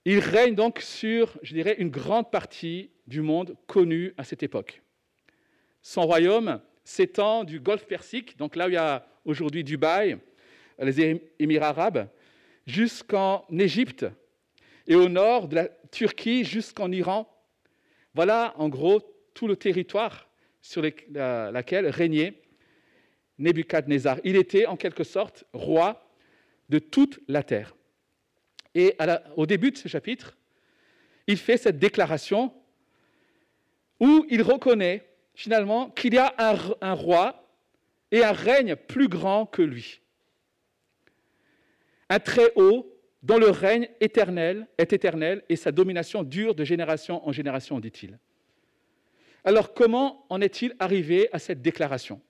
Il 0.05 0.19
règne 0.19 0.53
donc 0.53 0.81
sur, 0.81 1.35
je 1.41 1.53
dirais, 1.55 1.75
une 1.79 1.89
grande 1.89 2.29
partie 2.29 2.91
du 3.07 3.21
monde 3.21 3.57
connu 3.65 4.13
à 4.17 4.23
cette 4.23 4.43
époque. 4.43 4.83
Son 5.81 6.03
royaume 6.03 6.61
s'étend 6.83 7.43
du 7.43 7.59
golfe 7.59 7.87
Persique, 7.87 8.37
donc 8.37 8.55
là 8.55 8.67
où 8.67 8.69
il 8.69 8.73
y 8.73 8.77
a 8.77 9.07
aujourd'hui 9.25 9.63
Dubaï, 9.63 10.17
les 10.79 11.21
Émirats 11.39 11.69
arabes, 11.69 12.07
jusqu'en 12.67 13.45
Égypte 13.49 14.05
et 14.87 14.95
au 14.95 15.09
nord 15.09 15.47
de 15.47 15.55
la 15.55 15.69
Turquie 15.91 16.43
jusqu'en 16.43 16.91
Iran. 16.91 17.27
Voilà 18.13 18.53
en 18.57 18.69
gros 18.69 19.01
tout 19.33 19.47
le 19.47 19.55
territoire 19.55 20.29
sur 20.61 20.81
lequel 20.81 21.87
régnait 21.87 22.41
Nebuchadnezzar. 23.39 24.19
Il 24.23 24.35
était 24.35 24.67
en 24.67 24.77
quelque 24.77 25.03
sorte 25.03 25.45
roi 25.53 26.07
de 26.69 26.79
toute 26.79 27.19
la 27.27 27.43
terre. 27.43 27.75
Et 28.75 28.97
au 29.37 29.45
début 29.45 29.71
de 29.71 29.77
ce 29.77 29.87
chapitre, 29.87 30.35
il 31.27 31.37
fait 31.37 31.57
cette 31.57 31.79
déclaration 31.79 32.53
où 34.01 34.25
il 34.29 34.41
reconnaît 34.41 35.09
finalement 35.33 35.89
qu'il 35.89 36.13
y 36.13 36.17
a 36.17 36.35
un, 36.37 36.93
roi 36.93 37.49
et 38.11 38.23
un 38.23 38.33
règne 38.33 38.75
plus 38.75 39.07
grand 39.07 39.45
que 39.45 39.61
lui. 39.61 40.01
Un 42.09 42.19
très 42.19 42.51
haut 42.55 42.91
dont 43.23 43.37
le 43.37 43.49
règne 43.49 43.89
éternel 44.01 44.67
est 44.77 44.93
éternel 44.93 45.43
et 45.49 45.55
sa 45.55 45.71
domination 45.71 46.23
dure 46.23 46.53
de 46.53 46.65
génération 46.65 47.27
en 47.27 47.31
génération, 47.31 47.79
dit-il. 47.79 48.19
Alors 49.45 49.73
comment 49.73 50.25
en 50.29 50.41
est-il 50.41 50.75
arrivé 50.79 51.29
à 51.31 51.39
cette 51.39 51.61
déclaration? 51.61 52.21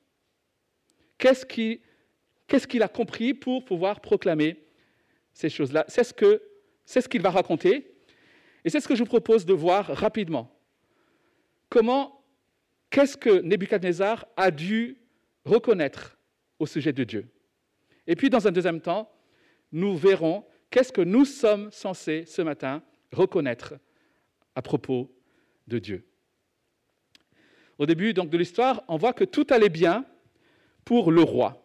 Qu'est-ce 1.17 1.45
qu'il 1.45 2.83
a 2.83 2.87
compris 2.87 3.33
pour 3.33 3.65
pouvoir 3.65 3.99
proclamer 3.99 4.64
ces 5.35 5.49
choses-là 5.49 5.85
C'est 5.87 6.03
ce 6.03 6.13
qu'il 6.13 6.39
ce 6.85 7.21
va 7.21 7.29
raconter 7.29 7.95
et 8.63 8.69
c'est 8.71 8.79
ce 8.79 8.87
que 8.87 8.95
je 8.95 9.03
vous 9.03 9.09
propose 9.09 9.45
de 9.45 9.53
voir 9.53 9.85
rapidement. 9.85 10.51
Comment 11.69 12.25
qu'est-ce 12.89 13.15
que 13.15 13.41
Nebuchadnezzar 13.41 14.25
a 14.35 14.49
dû 14.49 14.97
reconnaître 15.43 16.17
au 16.57 16.65
sujet 16.65 16.91
de 16.91 17.03
Dieu? 17.03 17.27
Et 18.07 18.15
puis, 18.15 18.29
dans 18.31 18.47
un 18.47 18.51
deuxième 18.51 18.81
temps, 18.81 19.11
nous 19.71 19.95
verrons 19.95 20.45
qu'est-ce 20.71 20.91
que 20.91 21.01
nous 21.01 21.25
sommes 21.25 21.69
censés 21.71 22.25
ce 22.25 22.41
matin 22.41 22.81
reconnaître 23.11 23.75
à 24.55 24.61
propos 24.61 25.11
de 25.67 25.77
Dieu. 25.77 26.07
Au 27.77 27.85
début 27.85 28.13
donc, 28.13 28.29
de 28.29 28.37
l'histoire, 28.37 28.83
on 28.87 28.97
voit 28.97 29.13
que 29.13 29.25
tout 29.25 29.45
allait 29.49 29.69
bien 29.69 30.05
pour 30.85 31.11
le 31.11 31.21
roi. 31.21 31.61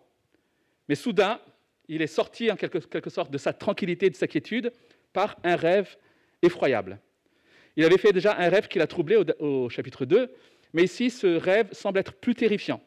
Mais 0.89 0.97
soudain, 0.97 1.41
il 1.91 2.03
est 2.03 2.07
sorti 2.07 2.53
en 2.53 2.57
quelque, 2.57 3.11
sorte 3.11 3.33
de 3.33 3.39
sa 3.39 3.53
tranquillité 3.53 4.09
de 4.11 4.15
sa 4.15 4.29
quiétude 4.29 4.73
par 5.13 5.37
un 5.43 5.57
rêve 5.57 5.97
effroyable. 6.41 7.01
Il 7.75 7.85
avait 7.85 7.99
fait 7.99 8.13
déjà 8.13 8.37
un 8.39 8.49
rêve 8.49 8.69
qui 8.69 8.79
l'a 8.79 8.87
troublé 8.87 9.17
au, 9.41 9.69
chapitre 9.69 10.05
2, 10.05 10.33
mais 10.73 10.85
ici, 10.85 11.11
ce 11.11 11.27
rêve 11.27 11.73
semble 11.73 11.99
être 11.99 12.13
plus 12.13 12.37
terrifiant. 12.37 12.81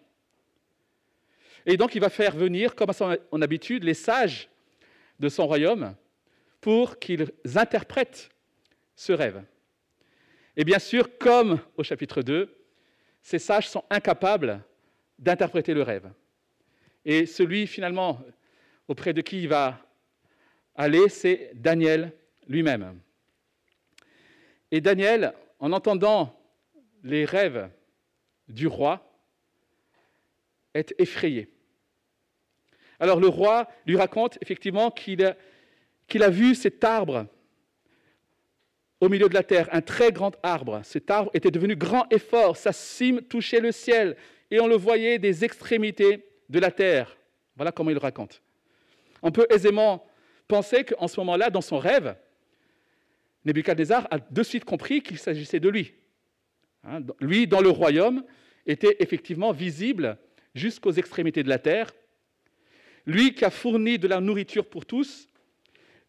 Et 1.65 1.75
donc, 1.75 1.95
il 1.95 2.00
va 2.01 2.10
faire 2.10 2.33
venir, 2.33 2.75
comme 2.75 2.91
à 2.91 2.93
son 2.93 3.41
habitude, 3.41 3.83
les 3.83 3.93
sages 3.93 4.50
de 5.19 5.27
son 5.27 5.48
royaume 5.48 5.95
pour 6.62 6.98
qu'ils 6.98 7.29
interprètent 7.55 8.29
ce 8.95 9.12
rêve. 9.12 9.43
Et 10.55 10.63
bien 10.63 10.79
sûr, 10.79 11.17
comme 11.17 11.60
au 11.75 11.83
chapitre 11.83 12.22
2, 12.22 12.55
ces 13.22 13.39
sages 13.39 13.67
sont 13.67 13.83
incapables 13.89 14.63
d'interpréter 15.19 15.74
le 15.74 15.81
rêve. 15.81 16.10
Et 17.03 17.25
celui, 17.25 17.67
finalement, 17.67 18.22
auprès 18.88 19.13
de 19.13 19.22
qui 19.22 19.44
il 19.44 19.48
va 19.48 19.80
aller, 20.75 21.10
c'est 21.10 21.52
Daniel 21.56 22.13
lui-même. 22.48 23.00
Et 24.72 24.82
Daniel, 24.82 25.34
en 25.60 25.72
entendant 25.72 26.40
les 27.04 27.25
rêves 27.25 27.70
du 28.48 28.68
roi 28.68 29.06
est 30.74 30.94
effrayé. 30.98 31.50
Alors 33.00 33.20
le 33.20 33.28
roi 33.28 33.68
lui 33.86 33.98
raconte 33.98 34.38
effectivement 34.42 34.90
qu'il 34.92 35.24
a, 35.24 36.30
vu 36.30 36.56
cet 36.56 36.84
arbre 36.84 37.28
au 39.02 39.10
milieu 39.10 39.28
de 39.28 39.34
la 39.34 39.44
terre, 39.44 39.68
un 39.72 39.82
très 39.82 40.12
grand 40.12 40.38
arbre. 40.42 40.82
Cet 40.84 41.12
arbre 41.12 41.30
était 41.34 41.52
devenu 41.52 41.75
grand 41.75 42.06
et 42.10 42.20
fort, 42.20 42.56
sa 42.56 42.72
cime 42.72 43.22
touchait 43.22 43.60
le 43.60 43.72
ciel, 43.72 44.16
et 44.50 44.60
on 44.62 44.68
le 44.68 44.75
voyait 44.75 45.20
des 45.20 45.44
extrémités 45.44 46.25
de 46.50 46.60
la 46.60 46.72
terre. 46.72 47.18
Voilà 47.56 47.72
comment 47.72 47.90
il 47.90 47.98
raconte. 47.98 48.42
On 49.24 49.32
peut 49.32 49.48
aisément 49.50 50.06
penser 50.48 50.84
qu'en 50.84 51.08
ce 51.08 51.20
moment-là, 51.22 51.50
dans 51.50 51.62
son 51.62 51.80
rêve, 51.80 52.15
Nebuchadnezzar 53.46 54.08
a 54.12 54.20
de 54.20 54.44
suite 54.44 54.65
compris 54.65 55.01
qu'il 55.01 55.18
s'agissait 55.18 55.62
de 55.62 55.70
lui. 55.70 55.94
Hein, 56.84 57.00
lui, 57.22 57.48
dans 57.48 57.62
le 57.62 57.70
royaume, 57.70 58.24
était 58.65 58.98
effectivement 59.00 59.51
visible 59.51 60.18
jusqu'aux 60.53 60.92
extrémités 60.92 61.42
de 61.42 61.50
la 61.50 61.58
terre. 61.58 61.92
Lui 63.06 63.34
qui 63.34 63.46
a 63.46 63.50
fourni 63.50 63.98
de 63.98 64.08
la 64.08 64.20
nourriture 64.20 64.70
pour 64.70 64.86
tous, 64.86 65.27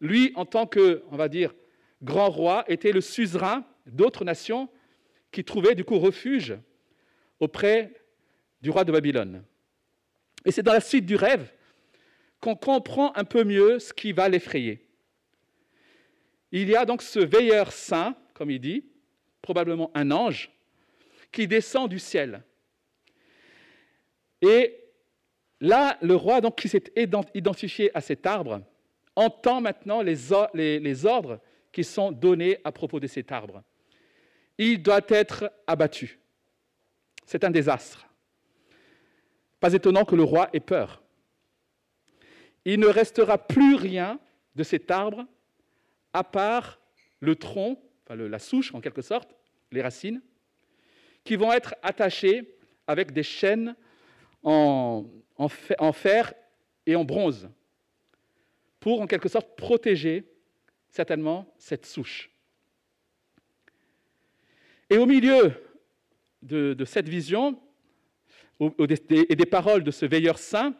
lui, 0.01 0.33
en 0.35 0.45
tant 0.45 0.67
que, 0.67 1.03
on 1.09 1.15
va 1.15 1.29
dire, 1.29 1.53
grand 2.03 2.29
roi, 2.29 2.65
était 2.67 2.91
le 2.91 3.01
suzerain 3.01 3.65
d'autres 3.85 4.25
nations 4.25 4.69
qui 5.31 5.43
trouvaient 5.43 5.75
du 5.75 5.85
coup 5.85 5.99
refuge 5.99 6.57
auprès 7.39 7.93
du 8.61 8.69
roi 8.69 8.83
de 8.83 8.91
Babylone. 8.91 9.43
Et 10.43 10.51
c'est 10.51 10.63
dans 10.63 10.73
la 10.73 10.81
suite 10.81 11.05
du 11.05 11.15
rêve 11.15 11.49
qu'on 12.39 12.55
comprend 12.55 13.11
un 13.15 13.23
peu 13.23 13.43
mieux 13.43 13.79
ce 13.79 13.93
qui 13.93 14.11
va 14.11 14.29
l'effrayer. 14.29 14.85
Il 16.51 16.69
y 16.69 16.75
a 16.75 16.85
donc 16.85 17.01
ce 17.01 17.19
veilleur 17.19 17.71
saint, 17.71 18.15
comme 18.33 18.51
il 18.51 18.59
dit, 18.59 18.85
probablement 19.41 19.91
un 19.93 20.11
ange, 20.11 20.51
qui 21.31 21.47
descend 21.47 21.89
du 21.89 21.99
ciel. 21.99 22.43
Et 24.41 24.77
là, 25.59 25.97
le 26.01 26.15
roi, 26.15 26.41
donc, 26.41 26.57
qui 26.57 26.69
s'est 26.69 26.93
identifié 27.33 27.91
à 27.95 28.01
cet 28.01 28.25
arbre, 28.25 28.61
entend 29.15 29.61
maintenant 29.61 30.01
les, 30.01 30.79
les, 30.79 31.05
ordres 31.05 31.39
qui 31.71 31.83
sont 31.83 32.11
donnés 32.11 32.59
à 32.63 32.71
propos 32.71 32.99
de 32.99 33.07
cet 33.07 33.31
arbre. 33.31 33.63
Il 34.57 34.81
doit 34.81 35.01
être 35.09 35.51
abattu. 35.67 36.19
C'est 37.25 37.43
un 37.43 37.49
désastre. 37.49 38.07
Pas 39.59 39.73
étonnant 39.73 40.05
que 40.05 40.15
le 40.15 40.23
roi 40.23 40.49
ait 40.53 40.59
peur. 40.59 41.01
Il 42.65 42.79
ne 42.79 42.87
restera 42.87 43.37
plus 43.37 43.75
rien 43.75 44.19
de 44.55 44.63
cet 44.63 44.91
arbre 44.91 45.25
à 46.13 46.23
part 46.23 46.79
le 47.19 47.35
tronc, 47.35 47.81
la 48.09 48.39
souche 48.39 48.73
en 48.73 48.81
quelque 48.81 49.01
sorte, 49.01 49.35
les 49.71 49.81
racines, 49.81 50.21
qui 51.23 51.35
vont 51.35 51.51
être 51.51 51.75
attachées 51.81 52.55
avec 52.87 53.11
des 53.11 53.23
chaînes 53.23 53.75
en 54.43 55.03
fer 55.93 56.33
et 56.85 56.95
en 56.95 57.03
bronze 57.03 57.49
pour 58.79 59.01
en 59.01 59.07
quelque 59.07 59.29
sorte 59.29 59.55
protéger 59.57 60.31
certainement 60.89 61.51
cette 61.57 61.85
souche. 61.85 62.29
Et 64.89 64.97
au 64.97 65.05
milieu 65.05 65.53
de, 66.43 66.85
cette 66.85 67.09
vision 67.09 67.59
et 68.59 69.35
des 69.35 69.45
paroles 69.45 69.83
de 69.83 69.89
ce 69.91 70.05
veilleur 70.05 70.37
saint, 70.37 70.75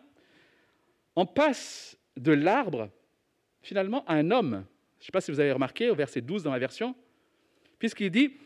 on 1.15 1.25
passe 1.25 1.98
de 2.17 2.31
l'arbre 2.31 2.89
finalement 3.62 4.03
à 4.05 4.15
un 4.15 4.31
homme. 4.31 4.65
Je 5.00 5.03
ne 5.03 5.05
sais 5.05 5.12
pas 5.12 5.22
si 5.22 5.31
vous 5.31 5.39
avez 5.39 5.51
remarqué 5.51 5.89
au 5.89 5.95
verset 5.95 6.22
12 6.22 6.43
dans 6.43 6.51
la 6.51 6.60
version, 6.60 6.95
puisqu'il 7.79 8.12
dit 8.12 8.38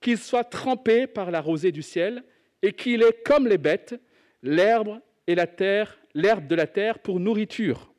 qu'il 0.00 0.18
soit 0.18 0.44
trempé 0.44 1.06
par 1.06 1.30
la 1.30 1.40
rosée 1.40 1.72
du 1.72 1.82
ciel 1.82 2.24
et 2.62 2.72
qu'il 2.72 3.02
est 3.02 3.22
comme 3.24 3.46
les 3.46 3.58
bêtes, 3.58 4.00
l'herbe 4.42 5.00
et 5.26 5.34
la 5.34 5.46
terre, 5.46 5.98
l'herbe 6.14 6.46
de 6.46 6.54
la 6.54 6.66
terre 6.66 6.98
pour 6.98 7.20
nourriture. 7.20 7.92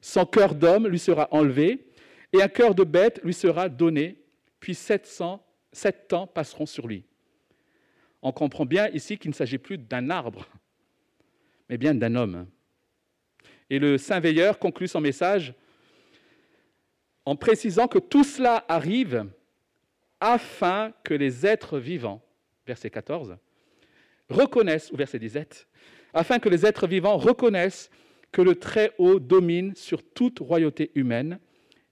Son 0.00 0.26
cœur 0.26 0.54
d'homme 0.54 0.88
lui 0.88 0.98
sera 0.98 1.28
enlevé 1.30 1.86
et 2.32 2.42
un 2.42 2.48
cœur 2.48 2.74
de 2.74 2.84
bête 2.84 3.20
lui 3.22 3.34
sera 3.34 3.68
donné, 3.68 4.18
puis 4.58 4.74
700, 4.74 5.44
sept 5.72 6.12
ans 6.12 6.26
passeront 6.26 6.66
sur 6.66 6.86
lui. 6.86 7.04
On 8.22 8.32
comprend 8.32 8.64
bien 8.64 8.88
ici 8.88 9.18
qu'il 9.18 9.30
ne 9.30 9.34
s'agit 9.34 9.58
plus 9.58 9.78
d'un 9.78 10.10
arbre, 10.10 10.46
mais 11.68 11.76
bien 11.76 11.94
d'un 11.94 12.14
homme. 12.14 12.46
Et 13.72 13.78
le 13.78 13.96
saint 13.96 14.20
veilleur 14.20 14.58
conclut 14.58 14.86
son 14.86 15.00
message 15.00 15.54
en 17.24 17.36
précisant 17.36 17.88
que 17.88 17.98
tout 17.98 18.22
cela 18.22 18.66
arrive 18.68 19.24
afin 20.20 20.92
que 21.04 21.14
les 21.14 21.46
êtres 21.46 21.78
vivants, 21.78 22.22
verset 22.66 22.90
14, 22.90 23.38
reconnaissent, 24.28 24.92
ou 24.92 24.96
verset 24.96 25.18
17, 25.18 25.66
afin 26.12 26.38
que 26.38 26.50
les 26.50 26.66
êtres 26.66 26.86
vivants 26.86 27.16
reconnaissent 27.16 27.88
que 28.30 28.42
le 28.42 28.56
Très-Haut 28.56 29.18
domine 29.18 29.74
sur 29.74 30.02
toute 30.02 30.40
royauté 30.40 30.90
humaine 30.94 31.38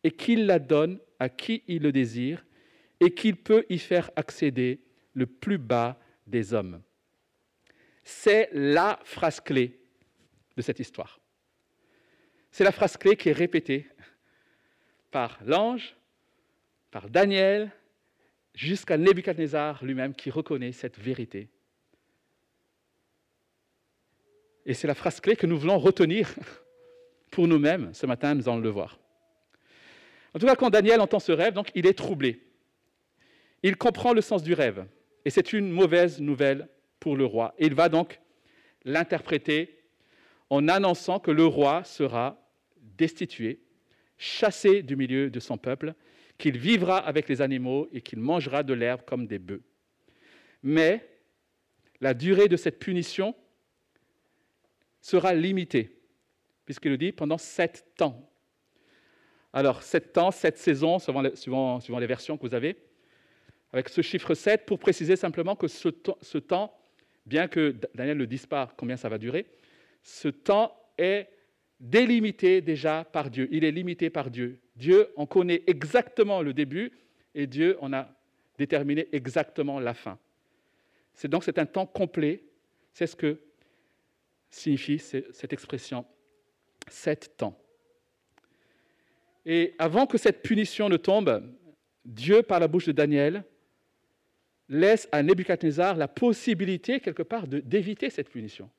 et 0.05 0.11
qu'il 0.11 0.45
la 0.45 0.59
donne 0.59 1.01
à 1.19 1.31
qui 1.31 1.63
il 1.67 1.81
le 1.81 1.93
désire 1.93 2.45
et 3.01 3.15
qu'il 3.15 3.37
peut 3.37 3.65
y 3.71 3.79
faire 3.79 4.11
accéder 4.17 4.83
le 5.15 5.25
plus 5.25 5.57
bas 5.57 5.99
des 6.27 6.53
hommes. 6.53 6.83
C'est 8.05 8.51
la 8.53 9.01
phrase 9.03 9.41
clé 9.41 9.81
de 10.59 10.61
cette 10.61 10.79
histoire. 10.79 11.20
C'est 12.51 12.65
la 12.65 12.73
phrase 12.73 12.97
clé 12.97 13.17
qui 13.17 13.29
est 13.29 13.33
répétée 13.33 13.87
par 15.11 15.39
l'ange, 15.45 15.97
par 16.91 17.09
Daniel, 17.09 17.71
jusqu'à 18.55 18.97
Nebuchadnezzar 18.97 19.85
lui-même 19.85 20.15
qui 20.15 20.31
reconnaît 20.31 20.73
cette 20.73 20.99
vérité 20.99 21.49
Et 24.67 24.75
c'est 24.75 24.87
la 24.87 24.95
phrase 24.95 25.21
clé 25.21 25.37
que 25.37 25.47
nous 25.47 25.59
voulons 25.59 25.79
retenir 25.79 26.33
pour 27.31 27.49
nous-mêmes. 27.49 27.93
Ce 27.95 28.07
matin, 28.07 28.35
nous 28.35 28.49
allons 28.49 28.61
le 28.61 28.69
voir. 28.69 28.99
En 30.35 30.39
tout 30.39 30.47
cas, 30.47 30.55
quand 30.55 30.71
Daniel 30.71 31.01
entend 31.01 31.19
ce 31.19 31.33
rêve, 31.33 31.55
donc, 31.55 31.71
il 31.75 31.87
est 31.87 31.99
troublé. 31.99 32.41
Il 33.63 33.77
comprend 33.77 34.13
le 34.13 34.21
sens 34.21 34.43
du 34.43 34.55
rêve. 34.55 34.87
Et 35.25 35.31
c'est 35.31 35.53
une 35.53 35.71
mauvaise 35.71 36.21
nouvelle 36.21 36.69
pour 37.01 37.17
le 37.17 37.25
roi. 37.25 37.55
Il 37.59 37.75
va 37.75 37.89
donc 37.89 38.21
l'interpréter 38.85 39.80
en 40.51 40.69
annonçant 40.69 41.21
que 41.21 41.31
le 41.31 41.47
roi 41.47 41.85
sera 41.85 42.37
destitué, 42.99 43.61
chassé 44.19 44.83
du 44.83 44.97
milieu 44.97 45.31
de 45.31 45.41
son 45.41 45.57
peuple, 45.57 45.95
qu'il 46.37 46.59
vivra 46.59 46.99
avec 46.99 47.29
les 47.29 47.41
animaux 47.41 47.89
et 47.93 48.01
qu'il 48.01 48.19
mangera 48.19 48.63
de 48.63 48.75
l'herbe 48.75 49.03
comme 49.07 49.27
des 49.27 49.39
bœufs. 49.39 49.63
Mais 50.63 51.09
la 52.01 52.15
durée 52.15 52.49
de 52.49 52.57
cette 52.57 52.79
punition 52.79 53.35
sera 55.01 55.33
limité, 55.33 55.97
puisqu'il 56.65 56.91
le 56.91 56.99
dit 56.99 57.13
pendant 57.13 57.39
sept 57.39 57.87
temps. 57.97 58.27
Alors, 59.53 59.83
sept 59.83 60.13
temps, 60.13 60.31
sept 60.31 60.59
saisons, 60.59 60.99
suivant, 61.35 61.81
les 61.99 62.07
versions 62.07 62.37
que 62.37 62.47
vous 62.47 62.55
avez, 62.55 62.77
avec 63.73 63.89
ce 63.89 64.01
chiffre 64.01 64.35
7 64.35 64.67
pour 64.67 64.79
préciser 64.79 65.17
simplement 65.17 65.57
que 65.57 65.69
ce 65.69 66.39
temps, 66.39 66.79
bien 67.27 67.49
que 67.49 67.77
Daniel 67.95 68.19
ne 68.19 68.25
dise 68.25 68.47
pas 68.47 68.73
combien 68.77 68.97
ça 68.97 69.09
va 69.09 69.19
durer, 69.19 69.47
ce 70.03 70.29
temps 70.29 70.77
est 70.99 71.29
délimité 71.79 72.61
déjà 72.61 73.05
par 73.05 73.31
Dieu. 73.31 73.49
Il 73.51 73.65
est 73.65 73.71
limité 73.71 74.11
par 74.11 74.31
Dieu. 74.31 74.61
Dieu 74.77 75.13
en 75.17 75.27
connaît 75.27 75.63
exactement 75.67 76.43
le 76.43 76.53
début 76.53 76.93
et 77.35 77.47
Dieu 77.47 77.77
en 77.81 77.93
a 77.93 78.09
déterminé 78.59 79.09
exactement 79.13 79.81
la 79.81 79.95
fin. 79.95 80.19
C'est 81.15 81.29
donc 81.29 81.45
c'est 81.45 81.59
un 81.59 81.67
temps 81.67 81.87
complet. 81.87 82.43
C'est 82.93 83.07
ce 83.07 83.17
que 83.17 83.41
signifie 84.51 84.99
cette 84.99 85.53
expression 85.53 86.05
sept 86.89 87.37
temps. 87.37 87.59
Et 89.47 89.75
avant 89.79 90.07
que 90.07 90.19
cette 90.19 90.43
punition 90.43 90.89
ne 90.89 90.97
tombe, 90.97 91.43
Dieu, 92.05 92.43
par 92.43 92.61
la 92.61 92.69
bouche 92.69 92.87
de 92.87 92.93
Daniel, 92.93 93.45
laisse 94.69 95.09
à 95.13 95.23
Nebuchadnezzar 95.23 95.97
la 95.97 96.09
possibilité, 96.09 97.01
quelque 97.01 97.23
part, 97.23 97.47
d'éviter 97.47 98.11
cette 98.11 98.29
punition. 98.29 98.71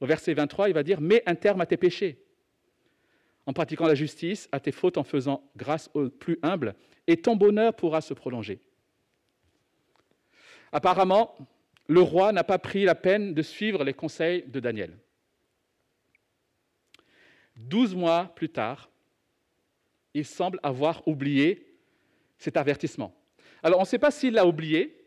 Au 0.00 0.06
verset 0.06 0.34
23, 0.34 0.68
il 0.68 0.74
va 0.74 0.82
dire 0.82 1.00
Mets 1.00 1.22
un 1.26 1.34
terme 1.34 1.60
à 1.60 1.66
tes 1.66 1.76
péchés, 1.76 2.22
en 3.46 3.52
pratiquant 3.52 3.86
la 3.86 3.94
justice, 3.94 4.48
à 4.52 4.60
tes 4.60 4.72
fautes, 4.72 4.98
en 4.98 5.04
faisant 5.04 5.48
grâce 5.56 5.90
aux 5.94 6.08
plus 6.08 6.38
humbles, 6.42 6.74
et 7.06 7.16
ton 7.16 7.36
bonheur 7.36 7.74
pourra 7.74 8.00
se 8.00 8.14
prolonger. 8.14 8.60
Apparemment, 10.72 11.36
le 11.86 12.00
roi 12.00 12.32
n'a 12.32 12.44
pas 12.44 12.58
pris 12.58 12.84
la 12.84 12.94
peine 12.94 13.32
de 13.32 13.42
suivre 13.42 13.84
les 13.84 13.94
conseils 13.94 14.42
de 14.48 14.60
Daniel. 14.60 14.98
Douze 17.54 17.94
mois 17.94 18.32
plus 18.34 18.48
tard, 18.48 18.90
il 20.12 20.24
semble 20.24 20.58
avoir 20.62 21.06
oublié 21.06 21.66
cet 22.38 22.56
avertissement. 22.56 23.14
Alors 23.62 23.78
on 23.78 23.82
ne 23.82 23.86
sait 23.86 23.98
pas 23.98 24.10
s'il 24.10 24.34
l'a 24.34 24.46
oublié 24.46 25.06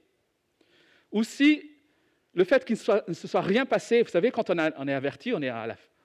ou 1.11 1.23
si 1.23 1.68
le 2.39 2.45
fait 2.45 2.63
qu'il 2.63 2.77
ne, 2.77 3.13
se 3.13 3.27
soit 3.27 3.41
rien 3.41 3.65
passé, 3.65 4.01
vous 4.01 4.07
savez, 4.07 4.31
quand 4.31 4.49
on, 4.49 4.57
est 4.57 4.93
averti, 4.93 5.33
on 5.33 5.41
est, 5.41 5.51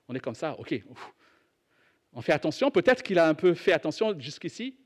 on 0.08 0.14
est 0.16 0.18
comme 0.18 0.34
ça, 0.34 0.58
ok, 0.58 0.74
on 2.12 2.20
fait 2.22 2.32
attention, 2.32 2.72
peut-être 2.72 3.04
qu'il 3.04 3.20
a 3.20 3.28
un 3.28 3.34
peu 3.34 3.54
fait 3.54 3.72
attention 3.72 4.18
jusqu'ici, 4.18 4.76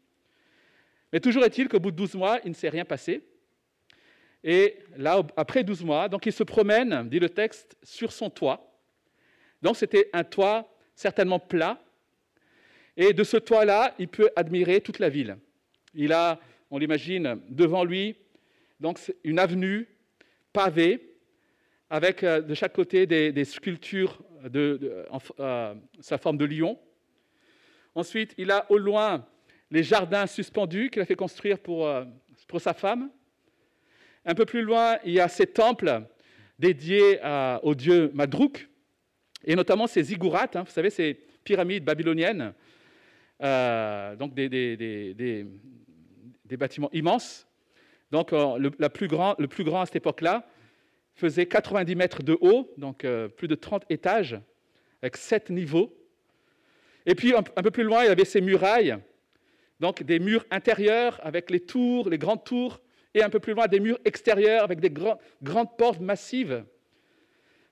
mais 1.10 1.20
toujours 1.20 1.42
est-il 1.46 1.70
qu'au 1.70 1.80
bout 1.80 1.90
de 1.90 1.96
12 1.96 2.16
mois, 2.16 2.38
il 2.44 2.50
ne 2.50 2.54
s'est 2.54 2.68
rien 2.68 2.84
passé. 2.84 3.22
Et 4.44 4.76
là, 4.98 5.22
après 5.38 5.64
12 5.64 5.84
mois, 5.84 6.10
donc 6.10 6.26
il 6.26 6.34
se 6.34 6.42
promène, 6.42 7.08
dit 7.08 7.18
le 7.18 7.30
texte, 7.30 7.78
sur 7.82 8.12
son 8.12 8.28
toit. 8.28 8.70
Donc 9.62 9.78
c'était 9.78 10.10
un 10.12 10.24
toit 10.24 10.70
certainement 10.94 11.38
plat. 11.38 11.82
Et 12.94 13.14
de 13.14 13.24
ce 13.24 13.38
toit-là, 13.38 13.94
il 13.98 14.08
peut 14.08 14.28
admirer 14.36 14.82
toute 14.82 14.98
la 14.98 15.08
ville. 15.08 15.38
Il 15.94 16.12
a, 16.12 16.38
on 16.70 16.76
l'imagine, 16.76 17.40
devant 17.48 17.84
lui, 17.84 18.16
donc 18.80 19.00
une 19.24 19.38
avenue 19.38 19.88
pavée, 20.52 21.08
avec 21.90 22.22
euh, 22.22 22.40
de 22.40 22.54
chaque 22.54 22.72
côté 22.72 23.06
des, 23.06 23.44
sculptures 23.44 24.20
en, 25.10 25.18
euh, 25.40 25.74
sa 26.00 26.18
forme 26.18 26.36
de 26.36 26.44
lion. 26.44 26.78
Ensuite, 27.94 28.34
il 28.38 28.50
a 28.50 28.70
au 28.70 28.78
loin 28.78 29.26
les 29.70 29.82
jardins 29.82 30.26
suspendus 30.26 30.90
qu'il 30.90 31.02
a 31.02 31.06
fait 31.06 31.16
construire 31.16 31.58
pour, 31.58 31.86
euh, 31.86 32.04
sa 32.58 32.72
femme. 32.72 33.10
Un 34.24 34.34
peu 34.34 34.46
plus 34.46 34.62
loin, 34.62 34.98
il 35.04 35.12
y 35.12 35.20
a 35.20 35.28
ces 35.28 35.46
temples 35.46 36.02
dédiés 36.58 37.20
au 37.62 37.74
dieu 37.74 38.10
Madrouk, 38.14 38.68
et 39.44 39.54
notamment 39.54 39.86
ces 39.86 40.02
ziggourats, 40.02 40.48
hein, 40.54 40.62
vous 40.62 40.70
savez, 40.70 40.90
ces 40.90 41.14
pyramides 41.44 41.84
babyloniennes, 41.84 42.52
donc 43.40 44.34
des, 44.34 45.46
bâtiments 46.52 46.90
immenses. 46.92 47.46
Donc 48.10 48.32
le 48.32 48.88
plus 48.88 49.08
grand 49.08 49.80
à 49.80 49.86
cette 49.86 49.96
époque-là 49.96 50.46
faisait 51.18 51.46
90 51.46 51.96
mètres 51.96 52.22
de 52.22 52.38
haut, 52.40 52.72
donc 52.76 53.04
euh, 53.04 53.28
plus 53.28 53.48
de 53.48 53.54
30 53.54 53.84
étages, 53.90 54.38
avec 55.02 55.16
7 55.16 55.50
niveaux. 55.50 55.94
Et 57.06 57.14
puis 57.14 57.34
un, 57.34 57.42
peu 57.42 57.70
plus 57.70 57.82
loin, 57.82 58.04
il 58.04 58.10
avait 58.10 58.24
ces 58.24 58.40
murailles, 58.40 58.96
donc 59.80 60.02
des 60.02 60.20
murs 60.20 60.44
intérieurs 60.50 61.18
avec 61.24 61.50
les 61.50 61.60
tours, 61.60 62.08
les 62.08 62.18
grandes 62.18 62.44
tours, 62.44 62.80
et 63.14 63.22
un 63.22 63.30
peu 63.30 63.40
plus 63.40 63.54
loin 63.54 63.66
des 63.66 63.80
murs 63.80 63.98
extérieurs 64.04 64.62
avec 64.62 64.80
des 64.80 64.90
grandes 64.90 65.76
portes 65.76 66.00
massives. 66.00 66.64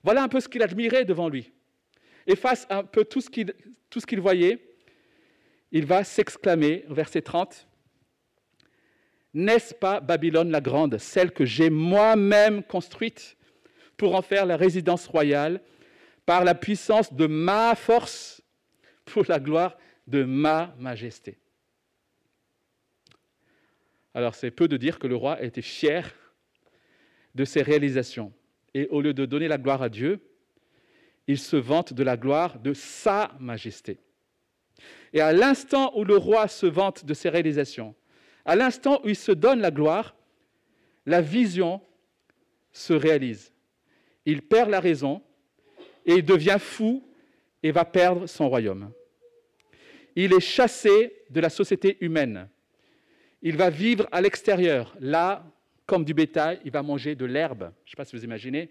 Voilà 0.02 0.22
un 0.22 0.28
peu 0.28 0.40
ce 0.40 0.48
qu'il 0.48 0.62
admirait 0.62 1.04
devant 1.04 1.28
lui. 1.28 1.52
Et 2.26 2.34
face 2.34 2.66
à 2.68 2.78
un 2.78 2.84
peu 2.84 3.04
tout 3.04 3.20
ce 3.20 3.28
qu'il 4.06 4.20
voyait, 4.20 4.58
il 5.70 5.84
va 5.84 6.02
s'exclamer, 6.02 6.84
verset 6.88 7.22
30, 7.22 7.68
N'est-ce 9.36 9.74
pas 9.74 10.00
Babylone 10.00 10.50
la 10.50 10.62
grande, 10.62 10.96
celle 10.96 11.30
que 11.30 11.44
j'ai 11.44 11.68
moi-même 11.68 12.62
construite 12.62 13.36
pour 13.98 14.14
en 14.14 14.22
faire 14.22 14.46
la 14.46 14.56
résidence 14.56 15.06
royale 15.06 15.60
par 16.24 16.42
la 16.42 16.54
puissance 16.54 17.12
de 17.12 17.26
ma 17.26 17.74
force, 17.74 18.42
pour 19.04 19.26
la 19.28 19.38
gloire 19.38 19.76
de 20.06 20.24
ma 20.24 20.74
majesté? 20.78 21.38
Alors 24.14 24.34
c'est 24.34 24.50
peu 24.50 24.68
de 24.68 24.78
dire 24.78 24.98
que 24.98 25.06
le 25.06 25.16
roi 25.16 25.42
était 25.42 25.60
fier 25.60 26.14
de 27.34 27.44
ses 27.44 27.60
réalisations. 27.60 28.32
Et 28.72 28.88
au 28.88 29.02
lieu 29.02 29.12
de 29.12 29.26
donner 29.26 29.48
la 29.48 29.58
gloire 29.58 29.82
à 29.82 29.90
Dieu, 29.90 30.18
il 31.26 31.38
se 31.38 31.56
vante 31.56 31.92
de 31.92 32.02
la 32.02 32.16
gloire 32.16 32.58
de 32.58 32.72
sa 32.72 33.36
majesté. 33.38 34.00
Et 35.12 35.20
à 35.20 35.34
l'instant 35.34 35.92
où 35.94 36.04
le 36.04 36.16
roi 36.16 36.48
se 36.48 36.64
vante 36.64 37.04
de 37.04 37.12
ses 37.12 37.28
réalisations, 37.28 37.94
à 38.46 38.56
l'instant 38.56 39.00
où 39.04 39.08
il 39.08 39.16
se 39.16 39.32
donne 39.32 39.60
la 39.60 39.70
gloire, 39.70 40.16
la 41.04 41.20
vision 41.20 41.82
se 42.72 42.92
réalise. 42.92 43.52
Il 44.24 44.42
perd 44.42 44.70
la 44.70 44.80
raison 44.80 45.22
et 46.06 46.14
il 46.14 46.24
devient 46.24 46.58
fou 46.58 47.04
et 47.62 47.72
va 47.72 47.84
perdre 47.84 48.26
son 48.26 48.48
royaume. 48.48 48.92
Il 50.14 50.32
est 50.32 50.40
chassé 50.40 51.12
de 51.28 51.40
la 51.40 51.50
société 51.50 51.98
humaine. 52.00 52.48
Il 53.42 53.56
va 53.56 53.68
vivre 53.68 54.08
à 54.12 54.20
l'extérieur. 54.20 54.96
Là, 55.00 55.44
comme 55.84 56.04
du 56.04 56.14
bétail, 56.14 56.60
il 56.64 56.70
va 56.70 56.82
manger 56.82 57.14
de 57.14 57.24
l'herbe. 57.24 57.70
Je 57.84 57.88
ne 57.88 57.90
sais 57.90 57.96
pas 57.96 58.04
si 58.04 58.16
vous 58.16 58.24
imaginez. 58.24 58.70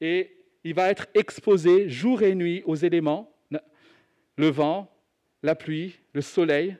Et 0.00 0.36
il 0.64 0.74
va 0.74 0.90
être 0.90 1.06
exposé 1.14 1.88
jour 1.88 2.22
et 2.22 2.34
nuit 2.34 2.62
aux 2.64 2.76
éléments, 2.76 3.32
le 4.36 4.48
vent, 4.48 4.90
la 5.42 5.54
pluie, 5.54 5.98
le 6.12 6.20
soleil. 6.20 6.76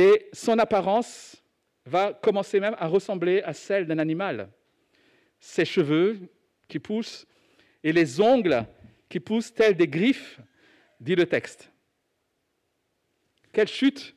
Et 0.00 0.30
son 0.32 0.58
apparence 0.58 1.36
va 1.84 2.14
commencer 2.14 2.58
même 2.58 2.74
à 2.78 2.86
ressembler 2.86 3.42
à 3.42 3.52
celle 3.52 3.86
d'un 3.86 3.98
animal. 3.98 4.48
Ses 5.38 5.66
cheveux 5.66 6.18
qui 6.68 6.78
poussent 6.78 7.26
et 7.84 7.92
les 7.92 8.18
ongles 8.18 8.64
qui 9.10 9.20
poussent 9.20 9.52
tels 9.52 9.76
des 9.76 9.88
griffes, 9.88 10.40
dit 11.00 11.14
le 11.14 11.26
texte. 11.26 11.70
Quelle 13.52 13.68
chute, 13.68 14.16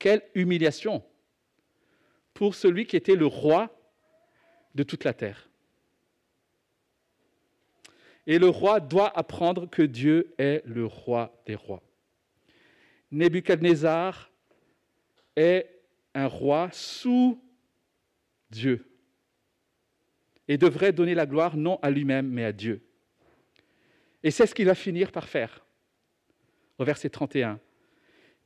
quelle 0.00 0.22
humiliation 0.34 1.04
pour 2.34 2.56
celui 2.56 2.86
qui 2.86 2.96
était 2.96 3.14
le 3.14 3.26
roi 3.26 3.70
de 4.74 4.82
toute 4.82 5.04
la 5.04 5.12
terre. 5.12 5.48
Et 8.26 8.40
le 8.40 8.48
roi 8.48 8.80
doit 8.80 9.16
apprendre 9.16 9.70
que 9.70 9.82
Dieu 9.82 10.34
est 10.38 10.62
le 10.66 10.86
roi 10.86 11.40
des 11.46 11.54
rois. 11.54 11.84
Nebuchadnezzar 13.12 14.29
est 15.40 15.82
un 16.14 16.26
roi 16.26 16.68
sous 16.72 17.40
Dieu 18.50 18.84
et 20.48 20.58
devrait 20.58 20.92
donner 20.92 21.14
la 21.14 21.26
gloire 21.26 21.56
non 21.56 21.78
à 21.82 21.90
lui-même 21.90 22.28
mais 22.28 22.44
à 22.44 22.52
Dieu. 22.52 22.82
Et 24.22 24.30
c'est 24.30 24.46
ce 24.46 24.54
qu'il 24.54 24.66
va 24.66 24.74
finir 24.74 25.12
par 25.12 25.28
faire. 25.28 25.64
Au 26.78 26.84
verset 26.84 27.10
31, 27.10 27.60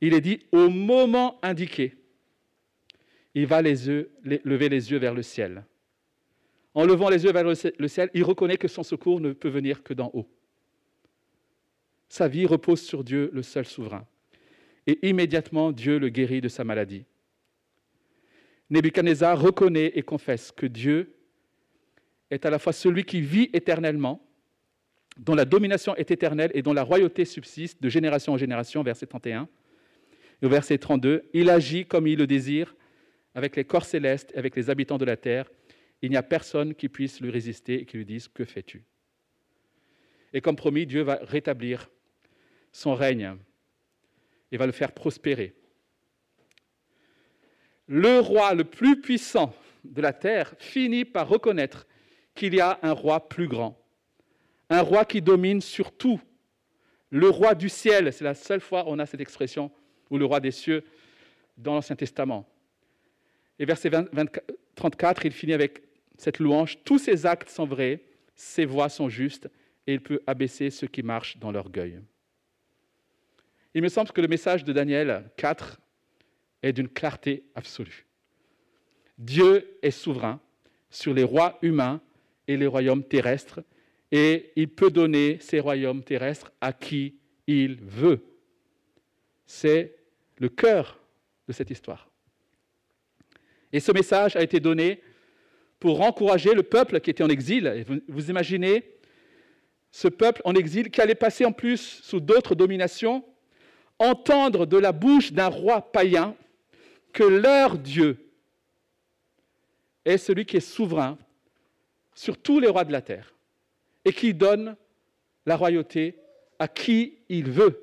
il 0.01 0.13
est 0.13 0.21
dit, 0.21 0.45
au 0.51 0.69
moment 0.69 1.39
indiqué, 1.41 1.95
il 3.33 3.45
va 3.47 3.61
lever 3.61 4.69
les 4.69 4.91
yeux 4.91 4.97
vers 4.97 5.13
le 5.13 5.23
ciel 5.23 5.65
en 6.75 6.85
levant 6.85 7.09
les 7.09 7.23
yeux 7.23 7.31
vers 7.31 7.45
le 7.45 7.87
ciel, 7.87 8.11
il 8.13 8.23
reconnaît 8.23 8.57
que 8.57 8.67
son 8.67 8.83
secours 8.83 9.21
ne 9.21 9.31
peut 9.31 9.47
venir 9.47 9.81
que 9.81 9.93
d'en 9.93 10.11
haut. 10.13 10.29
Sa 12.09 12.27
vie 12.27 12.45
repose 12.45 12.81
sur 12.81 13.03
Dieu, 13.03 13.31
le 13.33 13.41
seul 13.41 13.65
souverain. 13.65 14.05
Et 14.87 15.07
immédiatement, 15.07 15.71
Dieu 15.71 15.97
le 15.97 16.09
guérit 16.09 16.41
de 16.41 16.47
sa 16.47 16.63
maladie. 16.63 17.05
Nebuchadnezzar 18.69 19.39
reconnaît 19.39 19.91
et 19.95 20.01
confesse 20.01 20.51
que 20.51 20.65
Dieu 20.65 21.15
est 22.31 22.45
à 22.45 22.49
la 22.49 22.59
fois 22.59 22.73
celui 22.73 23.03
qui 23.03 23.21
vit 23.21 23.49
éternellement, 23.53 24.27
dont 25.17 25.35
la 25.35 25.45
domination 25.45 25.95
est 25.95 26.11
éternelle 26.11 26.51
et 26.53 26.61
dont 26.61 26.73
la 26.73 26.83
royauté 26.83 27.25
subsiste 27.25 27.81
de 27.81 27.89
génération 27.89 28.33
en 28.33 28.37
génération, 28.37 28.83
verset 28.83 29.05
31. 29.05 29.47
Et 30.41 30.45
au 30.45 30.49
verset 30.49 30.77
32, 30.77 31.29
il 31.33 31.49
agit 31.49 31.85
comme 31.85 32.07
il 32.07 32.17
le 32.17 32.27
désire 32.27 32.75
avec 33.35 33.55
les 33.55 33.65
corps 33.65 33.85
célestes, 33.85 34.31
avec 34.35 34.55
les 34.55 34.69
habitants 34.69 34.97
de 34.97 35.05
la 35.05 35.17
terre, 35.17 35.49
il 36.01 36.09
n'y 36.09 36.17
a 36.17 36.23
personne 36.23 36.73
qui 36.73 36.89
puisse 36.89 37.19
lui 37.21 37.29
résister 37.29 37.81
et 37.81 37.85
qui 37.85 37.97
lui 37.97 38.05
dise 38.05 38.27
Que 38.27 38.45
fais-tu? 38.45 38.83
Et 40.33 40.41
comme 40.41 40.55
promis, 40.55 40.85
Dieu 40.85 41.01
va 41.01 41.19
rétablir 41.21 41.89
son 42.71 42.93
règne 42.95 43.35
et 44.55 44.57
va 44.57 44.65
le 44.65 44.71
faire 44.71 44.93
prospérer. 44.93 45.53
Le 47.87 48.19
roi 48.19 48.53
le 48.53 48.63
plus 48.63 49.01
puissant 49.01 49.53
de 49.83 50.01
la 50.01 50.13
terre 50.13 50.55
finit 50.59 51.03
par 51.03 51.27
reconnaître 51.27 51.85
qu'il 52.33 52.55
y 52.55 52.61
a 52.61 52.79
un 52.81 52.93
roi 52.93 53.27
plus 53.27 53.49
grand, 53.49 53.77
un 54.69 54.81
roi 54.81 55.03
qui 55.03 55.21
domine 55.21 55.59
sur 55.59 55.91
tout. 55.91 56.21
Le 57.09 57.29
roi 57.29 57.53
du 57.53 57.67
ciel, 57.67 58.13
c'est 58.13 58.23
la 58.23 58.33
seule 58.33 58.61
fois 58.61 58.85
où 58.85 58.91
on 58.91 58.99
a 58.99 59.05
cette 59.05 59.19
expression, 59.19 59.71
ou 60.09 60.17
le 60.17 60.25
roi 60.25 60.39
des 60.39 60.51
cieux 60.51 60.85
dans 61.57 61.73
l'Ancien 61.73 61.97
Testament. 61.97 62.47
Et 63.59 63.65
verset 63.65 63.91
34, 64.75 65.25
il 65.25 65.33
finit 65.33 65.53
avec 65.53 65.83
cette 66.17 66.39
louange, 66.39 66.77
tous 66.85 66.97
ses 66.97 67.25
actes 67.25 67.49
sont 67.49 67.65
vrais, 67.65 68.01
ses 68.35 68.65
voies 68.65 68.89
sont 68.89 69.09
justes, 69.09 69.49
et 69.85 69.93
il 69.93 70.01
peut 70.01 70.21
abaisser 70.25 70.69
ceux 70.69 70.87
qui 70.87 71.03
marchent 71.03 71.37
dans 71.37 71.51
l'orgueil. 71.51 71.99
Il 73.75 73.81
me 73.81 73.89
semble 73.89 74.11
que 74.11 74.21
le 74.21 74.29
message 74.29 74.63
de 74.63 74.71
Daniel 74.71 75.29
4 75.35 75.81
est 76.63 76.71
d'une 76.71 76.87
clarté 76.87 77.43
absolue. 77.55 78.05
Dieu 79.17 79.77
est 79.81 79.91
souverain 79.91 80.39
sur 80.89 81.13
les 81.13 81.25
rois 81.25 81.59
humains 81.61 82.01
et 82.47 82.55
les 82.55 82.67
royaumes 82.67 83.03
terrestres, 83.03 83.59
et 84.13 84.53
il 84.55 84.69
peut 84.69 84.89
donner 84.89 85.39
ces 85.41 85.59
royaumes 85.59 86.03
terrestres 86.03 86.53
à 86.61 86.71
qui 86.71 87.17
il 87.47 87.75
veut. 87.81 88.23
C'est 89.45 89.97
le 90.37 90.47
cœur 90.47 90.97
de 91.45 91.51
cette 91.51 91.69
histoire. 91.69 92.09
Et 93.73 93.81
ce 93.81 93.91
message 93.91 94.37
a 94.37 94.41
été 94.41 94.61
donné 94.61 95.01
pour 95.81 95.99
encourager 95.99 96.53
le 96.53 96.63
peuple 96.63 97.01
qui 97.01 97.09
était 97.09 97.23
en 97.23 97.29
exil. 97.29 97.85
vous, 98.07 98.29
imaginez 98.29 98.89
ce 99.91 100.07
peuple 100.07 100.41
en 100.45 100.53
exil 100.53 100.89
qui 100.89 101.01
allait 101.01 101.13
passer 101.13 101.43
en 101.43 101.51
plus 101.51 101.99
sous 102.01 102.21
d'autres 102.21 102.55
dominations, 102.55 103.25
entendre 103.99 104.65
de 104.65 104.77
la 104.77 104.91
bouche 104.91 105.31
d'un 105.31 105.47
roi 105.47 105.81
païen 105.81 106.35
que 107.13 107.23
leur 107.23 107.77
Dieu 107.77 108.31
est 110.03 110.17
celui 110.17 110.45
qui 110.45 110.57
est 110.57 110.59
souverain 110.59 111.17
sur 112.13 112.37
tous 112.37 112.59
les 112.59 112.67
rois 112.67 112.83
de 112.83 112.91
la 112.91 113.01
terre 113.01 113.33
et 114.03 114.13
qui 114.13 114.33
donne 114.33 114.75
la 115.45 115.55
royauté 115.55 116.15
à 116.59 116.67
qui 116.67 117.17
il 117.29 117.49
veut. 117.49 117.81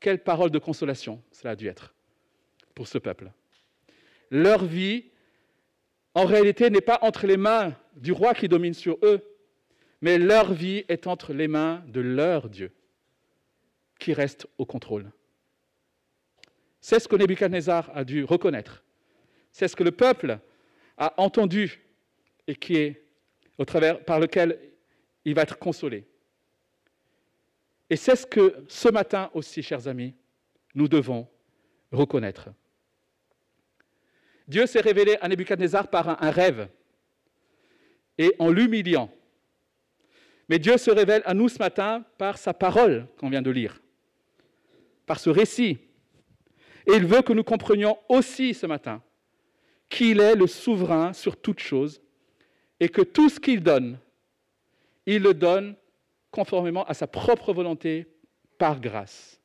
Quelle 0.00 0.22
parole 0.22 0.50
de 0.50 0.58
consolation 0.58 1.22
cela 1.30 1.52
a 1.52 1.56
dû 1.56 1.68
être 1.68 1.94
pour 2.74 2.88
ce 2.88 2.98
peuple. 2.98 3.30
Leur 4.30 4.64
vie 4.64 5.04
en 6.14 6.24
réalité, 6.24 6.70
n'est 6.70 6.80
pas 6.80 6.98
entre 7.02 7.26
les 7.26 7.36
mains 7.36 7.74
du 7.96 8.12
roi 8.12 8.34
qui 8.34 8.48
domine 8.48 8.74
sur 8.74 8.98
eux, 9.02 9.20
mais 10.00 10.18
leur 10.18 10.52
vie 10.52 10.84
est 10.88 11.06
entre 11.06 11.32
les 11.32 11.48
mains 11.48 11.84
de 11.88 12.00
leur 12.00 12.48
Dieu, 12.48 12.72
qui 14.00 14.12
reste 14.12 14.48
au 14.58 14.66
contrôle. 14.66 15.12
C'est 16.80 16.98
ce 16.98 17.06
que 17.06 17.14
Nebuchadnezzar 17.14 17.90
a 17.94 18.04
dû 18.04 18.24
reconnaître. 18.24 18.82
C'est 19.52 19.68
ce 19.68 19.76
que 19.76 19.84
le 19.84 19.92
peuple 19.92 20.38
a 20.96 21.14
entendu 21.20 21.80
et 22.46 22.56
qui 22.56 22.76
est 22.76 23.04
au 23.58 23.64
travers 23.64 24.04
par 24.04 24.18
lequel 24.18 24.58
il 25.24 25.34
va 25.34 25.42
être 25.42 25.58
consolé. 25.58 26.06
Et 27.90 27.96
c'est 27.96 28.16
ce 28.16 28.26
que 28.26 28.64
ce 28.68 28.88
matin 28.88 29.30
aussi, 29.34 29.62
chers 29.62 29.86
amis, 29.86 30.14
nous 30.74 30.88
devons 30.88 31.28
reconnaître. 31.92 32.50
Dieu 34.46 34.66
s'est 34.66 34.80
révélé 34.80 35.16
à 35.20 35.28
Nebuchadnezzar 35.28 35.88
par 35.88 36.22
un, 36.22 36.30
rêve 36.30 36.68
et 38.18 38.34
en 38.38 38.50
l'humiliant. 38.50 39.10
Mais 40.48 40.58
Dieu 40.58 40.76
se 40.76 40.90
révèle 40.90 41.22
à 41.24 41.34
nous 41.34 41.48
ce 41.48 41.58
matin 41.58 42.04
par 42.18 42.38
sa 42.38 42.52
parole 42.54 43.06
qu'on 43.18 43.30
vient 43.30 43.42
de 43.42 43.50
lire, 43.50 43.80
par 45.10 45.18
ce 45.18 45.28
récit. 45.28 45.76
Et 46.86 46.92
il 46.92 47.04
veut 47.04 47.22
que 47.22 47.32
nous 47.32 47.42
comprenions 47.42 47.98
aussi 48.08 48.54
ce 48.54 48.64
matin 48.64 49.02
qu'il 49.88 50.20
est 50.20 50.36
le 50.36 50.46
souverain 50.46 51.12
sur 51.12 51.36
toute 51.36 51.58
chose 51.58 52.00
et 52.78 52.88
que 52.88 53.02
tout 53.02 53.28
ce 53.28 53.40
qu'il 53.40 53.60
donne, 53.60 53.98
il 55.06 55.22
le 55.22 55.34
donne 55.34 55.74
conformément 56.30 56.84
à 56.84 56.94
sa 56.94 57.08
propre 57.08 57.52
volonté 57.52 58.06
par 58.56 58.80
grâce. 58.80 59.40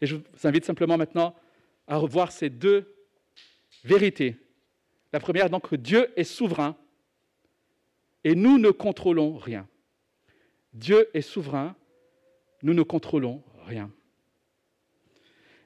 Et 0.00 0.06
je 0.06 0.16
vous 0.16 0.24
invite 0.42 0.64
simplement 0.64 0.96
maintenant 0.96 1.36
à 1.86 1.96
revoir 1.96 2.32
ces 2.32 2.50
deux 2.50 2.92
vérités. 3.84 4.36
La 5.12 5.20
première, 5.20 5.48
donc, 5.48 5.68
que 5.68 5.76
Dieu 5.76 6.12
est 6.16 6.24
souverain 6.24 6.76
et 8.24 8.34
nous 8.34 8.58
ne 8.58 8.72
contrôlons 8.72 9.36
rien. 9.36 9.68
Dieu 10.72 11.08
est 11.14 11.22
souverain, 11.22 11.76
nous 12.64 12.74
ne 12.74 12.82
contrôlons 12.82 13.44
rien. 13.64 13.92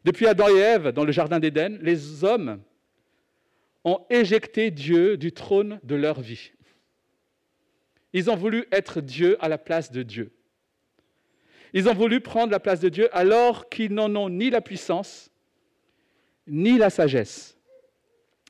Depuis 0.05 0.27
Adam 0.27 0.49
et 0.49 0.59
Ève, 0.59 0.89
dans 0.89 1.05
le 1.05 1.13
Jardin 1.13 1.39
d'Éden, 1.39 1.79
les 1.81 2.25
hommes 2.25 2.61
ont 3.85 4.05
éjecté 4.11 4.71
Dieu 4.71 5.17
du 5.17 5.33
trône 5.33 5.81
de 5.83 5.95
leur 5.95 6.21
vie. 6.21 6.53
Ils 8.13 8.31
ont 8.31 8.37
voulu 8.37 8.67
être 8.73 9.01
Dieu 9.01 9.37
à 9.41 9.49
la 9.49 9.59
place 9.59 9.91
de 9.91 10.03
Dieu. 10.03 10.33
Ils 11.73 11.89
ont 11.89 11.95
voulu 11.95 12.21
prendre 12.21 12.53
la 12.53 12.61
place 12.61 12.81
de 12.81 12.89
Dieu 12.89 13.09
alors 13.17 13.69
qu'ils 13.69 13.95
n'en 13.95 14.15
ont 14.15 14.29
ni 14.29 14.51
la 14.51 14.61
puissance, 14.61 15.31
ni 16.47 16.77
la 16.77 16.91
sagesse. 16.91 17.57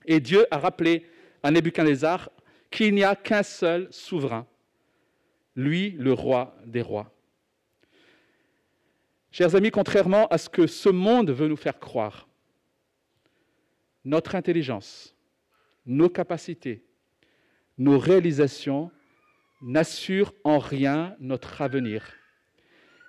Et 0.06 0.18
Dieu 0.18 0.46
a 0.50 0.58
rappelé 0.58 1.06
à 1.42 1.50
Nebuchadnezzar 1.50 2.30
qu'il 2.70 2.94
n'y 2.94 3.04
a 3.04 3.14
qu'un 3.14 3.42
seul 3.42 3.86
souverain, 3.90 4.46
lui 5.54 5.90
le 5.98 6.12
roi 6.12 6.56
des 6.66 6.82
rois. 6.82 7.12
Chers 9.32 9.54
amis, 9.56 9.70
contrairement 9.70 10.28
à 10.28 10.36
ce 10.36 10.50
que 10.50 10.66
ce 10.66 10.90
monde 10.90 11.30
veut 11.30 11.48
nous 11.48 11.56
faire 11.56 11.80
croire, 11.80 12.28
notre 14.04 14.34
intelligence, 14.34 15.16
nos 15.86 16.10
capacités, 16.10 16.84
nos 17.78 17.98
réalisations 17.98 18.90
n'assurent 19.62 20.34
en 20.44 20.58
rien 20.58 21.16
notre 21.18 21.62
avenir 21.62 22.12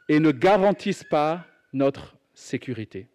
et 0.08 0.22
ne 0.22 0.32
garantissent 0.32 1.04
pas 1.04 1.46
notre 1.74 2.16
sécurité. 2.34 3.10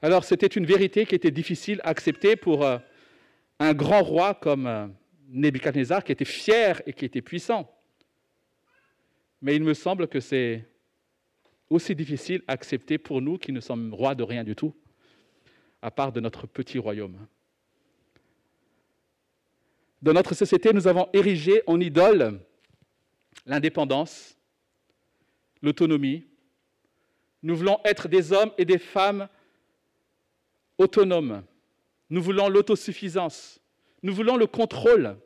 Alors 0.00 0.24
c'était 0.24 0.46
une 0.46 0.64
vérité 0.64 1.04
qui 1.04 1.14
était 1.14 1.30
difficile 1.30 1.80
à 1.84 1.88
accepter 1.88 2.36
pour 2.36 2.64
euh, 2.64 2.78
un 3.58 3.74
grand 3.74 4.02
roi 4.02 4.32
comme 4.32 4.66
euh, 4.66 4.86
Nebuchadnezzar, 5.28 6.04
qui 6.04 6.12
était 6.12 6.24
fier 6.24 6.80
et 6.86 6.94
qui 6.94 7.04
était 7.04 7.20
puissant. 7.20 7.70
Mais 9.40 9.56
il 9.56 9.62
me 9.62 9.74
semble 9.74 10.08
que 10.08 10.20
c'est 10.20 10.64
aussi 11.70 11.94
difficile 11.94 12.42
à 12.48 12.52
accepter 12.52 12.98
pour 12.98 13.20
nous 13.20 13.38
qui 13.38 13.52
ne 13.52 13.60
sommes 13.60 13.94
rois 13.94 14.14
de 14.14 14.22
rien 14.22 14.42
du 14.42 14.56
tout, 14.56 14.74
à 15.82 15.90
part 15.90 16.12
de 16.12 16.20
notre 16.20 16.46
petit 16.46 16.78
royaume. 16.78 17.26
Dans 20.00 20.12
notre 20.12 20.34
société, 20.34 20.72
nous 20.72 20.86
avons 20.86 21.08
érigé 21.12 21.62
en 21.66 21.80
idole 21.80 22.40
l'indépendance, 23.46 24.36
l'autonomie. 25.60 26.24
Nous 27.42 27.56
voulons 27.56 27.80
être 27.84 28.08
des 28.08 28.32
hommes 28.32 28.52
et 28.58 28.64
des 28.64 28.78
femmes 28.78 29.28
autonomes. 30.78 31.44
Nous 32.10 32.22
voulons 32.22 32.48
l'autosuffisance. 32.48 33.60
Nous 34.02 34.14
voulons 34.14 34.36
le 34.36 34.46
contrôle. 34.46 35.16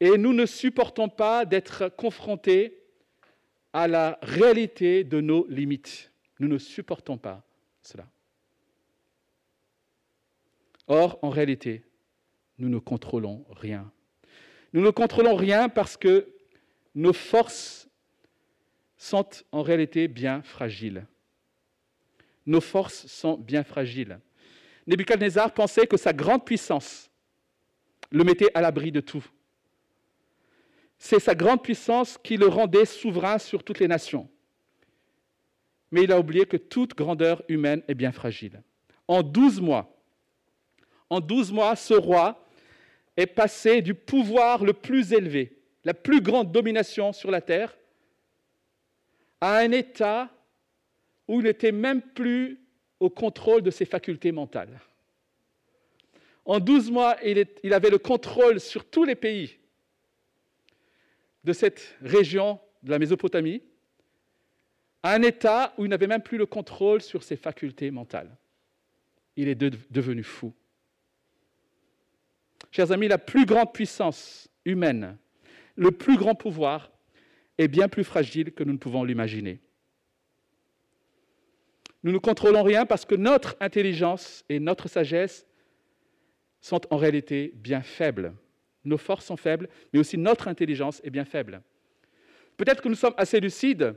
Et 0.00 0.16
nous 0.16 0.32
ne 0.32 0.46
supportons 0.46 1.08
pas 1.08 1.44
d'être 1.44 1.88
confrontés 1.88 2.77
à 3.72 3.88
la 3.88 4.18
réalité 4.22 5.04
de 5.04 5.20
nos 5.20 5.46
limites. 5.48 6.12
Nous 6.40 6.48
ne 6.48 6.58
supportons 6.58 7.18
pas 7.18 7.44
cela. 7.82 8.06
Or, 10.86 11.18
en 11.22 11.30
réalité, 11.30 11.84
nous 12.58 12.68
ne 12.68 12.78
contrôlons 12.78 13.44
rien. 13.50 13.90
Nous 14.72 14.80
ne 14.80 14.90
contrôlons 14.90 15.36
rien 15.36 15.68
parce 15.68 15.96
que 15.96 16.28
nos 16.94 17.12
forces 17.12 17.88
sont 18.96 19.28
en 19.52 19.62
réalité 19.62 20.08
bien 20.08 20.42
fragiles. 20.42 21.06
Nos 22.46 22.60
forces 22.60 23.06
sont 23.06 23.36
bien 23.36 23.62
fragiles. 23.62 24.18
Nebuchadnezzar 24.86 25.52
pensait 25.52 25.86
que 25.86 25.96
sa 25.96 26.12
grande 26.12 26.44
puissance 26.44 27.10
le 28.10 28.24
mettait 28.24 28.50
à 28.54 28.62
l'abri 28.62 28.90
de 28.90 29.00
tout. 29.00 29.24
C'est 30.98 31.20
sa 31.20 31.34
grande 31.34 31.62
puissance 31.62 32.18
qui 32.22 32.36
le 32.36 32.48
rendait 32.48 32.84
souverain 32.84 33.38
sur 33.38 33.62
toutes 33.62 33.78
les 33.78 33.88
nations. 33.88 34.28
Mais 35.90 36.02
il 36.02 36.12
a 36.12 36.18
oublié 36.18 36.44
que 36.44 36.56
toute 36.56 36.94
grandeur 36.94 37.42
humaine 37.48 37.82
est 37.88 37.94
bien 37.94 38.12
fragile. 38.12 38.62
En 39.06 39.22
douze 39.22 39.60
mois, 39.60 39.96
en 41.08 41.20
douze 41.20 41.52
mois, 41.52 41.76
ce 41.76 41.94
roi 41.94 42.44
est 43.16 43.26
passé 43.26 43.80
du 43.80 43.94
pouvoir 43.94 44.64
le 44.64 44.72
plus 44.72 45.12
élevé, 45.12 45.56
la 45.84 45.94
plus 45.94 46.20
grande 46.20 46.52
domination 46.52 47.12
sur 47.12 47.30
la 47.30 47.40
terre, 47.40 47.76
à 49.40 49.58
un 49.58 49.72
état 49.72 50.28
où 51.26 51.40
il 51.40 51.44
n'était 51.44 51.72
même 51.72 52.02
plus 52.02 52.60
au 53.00 53.08
contrôle 53.08 53.62
de 53.62 53.70
ses 53.70 53.84
facultés 53.84 54.32
mentales. 54.32 54.80
En 56.44 56.60
12 56.60 56.90
mois, 56.90 57.16
il, 57.24 57.74
avait 57.74 57.90
le 57.90 57.98
contrôle 57.98 58.58
sur 58.58 58.84
tous 58.84 59.04
les 59.04 59.14
pays 59.14 59.58
de 61.48 61.54
cette 61.54 61.96
région 62.02 62.60
de 62.82 62.90
la 62.90 62.98
Mésopotamie, 62.98 63.62
à 65.02 65.14
un 65.14 65.22
état 65.22 65.72
où 65.78 65.86
il 65.86 65.88
n'avait 65.88 66.06
même 66.06 66.22
plus 66.22 66.36
le 66.36 66.44
contrôle 66.44 67.00
sur 67.00 67.22
ses 67.22 67.36
facultés 67.36 67.90
mentales. 67.90 68.36
Il 69.34 69.48
est 69.48 69.54
devenu 69.54 70.22
fou. 70.22 70.52
Chers 72.70 72.92
amis, 72.92 73.08
la 73.08 73.16
plus 73.16 73.46
grande 73.46 73.72
puissance 73.72 74.50
humaine, 74.66 75.16
le 75.74 75.90
plus 75.90 76.18
grand 76.18 76.34
pouvoir 76.34 76.92
est 77.56 77.68
bien 77.68 77.88
plus 77.88 78.04
fragile 78.04 78.52
que 78.52 78.62
nous 78.62 78.74
ne 78.74 78.78
pouvons 78.78 79.02
l'imaginer. 79.02 79.58
Nous 82.02 82.12
ne 82.12 82.18
contrôlons 82.18 82.62
rien 82.62 82.84
parce 82.84 83.06
que 83.06 83.14
notre 83.14 83.56
intelligence 83.60 84.44
et 84.50 84.60
notre 84.60 84.86
sagesse 84.86 85.46
sont 86.60 86.82
en 86.92 86.98
réalité 86.98 87.52
bien 87.54 87.80
faibles. 87.80 88.34
Nos 88.88 88.96
forces 88.96 89.26
sont 89.26 89.36
faibles, 89.36 89.68
mais 89.92 90.00
aussi 90.00 90.16
notre 90.16 90.48
intelligence 90.48 91.00
est 91.04 91.10
bien 91.10 91.26
faible. 91.26 91.60
Peut-être 92.56 92.80
que 92.80 92.88
nous 92.88 92.94
sommes 92.94 93.14
assez 93.18 93.38
lucides 93.38 93.94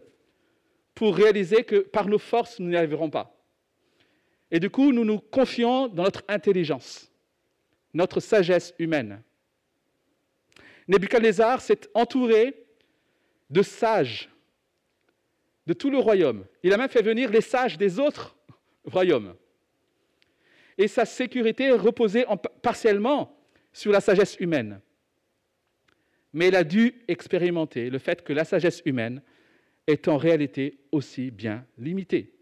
pour 0.94 1.16
réaliser 1.16 1.64
que 1.64 1.78
par 1.78 2.08
nos 2.08 2.20
forces, 2.20 2.60
nous 2.60 2.68
n'y 2.68 2.76
arriverons 2.76 3.10
pas. 3.10 3.34
Et 4.52 4.60
du 4.60 4.70
coup, 4.70 4.92
nous 4.92 5.06
nous 5.06 5.20
confions 5.20 5.88
dans 5.88 6.04
notre 6.04 6.24
intelligence 6.28 7.08
notre 7.94 8.20
sagesse 8.22 8.74
humaine. 8.80 9.22
Nebuchadnezzar 10.88 11.62
s'est 11.62 11.82
entouré 11.94 12.66
de 13.50 13.62
sages 13.62 14.30
de 15.68 15.74
tout 15.74 15.90
le 15.90 15.98
royaume. 16.00 16.46
Il 16.64 16.74
a 16.74 16.78
même 16.78 16.90
fait 16.90 17.02
venir 17.02 17.30
les 17.30 17.42
sages 17.42 17.78
des 17.78 18.00
autres 18.00 18.38
royaumes. 18.86 19.36
Et 20.78 20.88
sa 20.88 21.06
sécurité 21.06 21.72
reposait 21.72 22.26
partiellement 22.62 23.41
sur 23.74 23.92
la 23.92 24.02
sagesse 24.02 24.38
humaine. 24.40 24.82
Mais 26.34 26.48
il 26.48 26.56
a 26.56 26.64
dû 26.64 27.04
expérimenter 27.08 27.90
le 27.90 28.00
fait 28.00 28.24
que 28.24 28.34
la 28.34 28.46
sagesse 28.46 28.82
humaine 28.86 29.22
est 29.88 30.08
en 30.08 30.18
réalité 30.18 30.80
aussi 30.92 31.32
bien 31.32 31.66
limitée. 31.78 32.34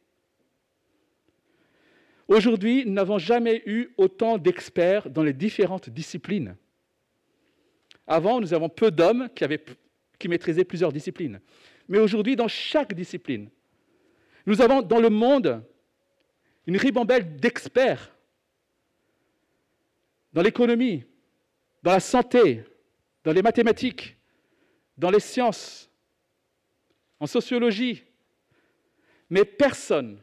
Aujourd'hui, 2.27 2.85
nous 2.85 2.93
n'avons 2.93 3.17
jamais 3.17 3.63
eu 3.65 3.89
autant 3.97 4.37
d'experts 4.37 5.09
dans 5.09 5.23
les 5.23 5.33
différentes 5.33 5.89
disciplines. 5.89 6.55
Avant, 8.05 8.39
nous 8.39 8.53
avons 8.53 8.69
peu 8.69 8.91
d'hommes 8.91 9.29
qui 10.19 10.27
maîtrisaient 10.27 10.63
plusieurs 10.63 10.91
disciplines. 10.91 11.39
Mais 11.87 11.97
aujourd'hui, 11.97 12.35
dans 12.35 12.47
chaque 12.47 12.93
discipline, 12.93 13.49
nous 14.45 14.61
avons 14.61 14.83
dans 14.83 14.99
le 14.99 15.09
monde 15.09 15.63
une 16.67 16.77
ribambelle 16.77 17.35
d'experts 17.35 18.15
dans 20.33 20.43
l'économie, 20.43 21.03
dans 21.83 21.91
la 21.91 21.99
santé, 21.99 22.63
dans 23.23 23.31
les 23.31 23.41
mathématiques, 23.41 24.17
dans 24.97 25.11
les 25.11 25.19
sciences, 25.19 25.89
en 27.19 27.27
sociologie. 27.27 28.03
Mais 29.29 29.45
personne, 29.45 30.21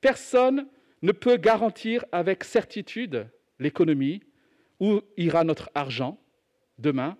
personne 0.00 0.68
ne 1.02 1.12
peut 1.12 1.36
garantir 1.36 2.04
avec 2.12 2.44
certitude 2.44 3.28
l'économie, 3.58 4.22
où 4.80 5.00
ira 5.16 5.44
notre 5.44 5.70
argent 5.74 6.18
demain. 6.78 7.16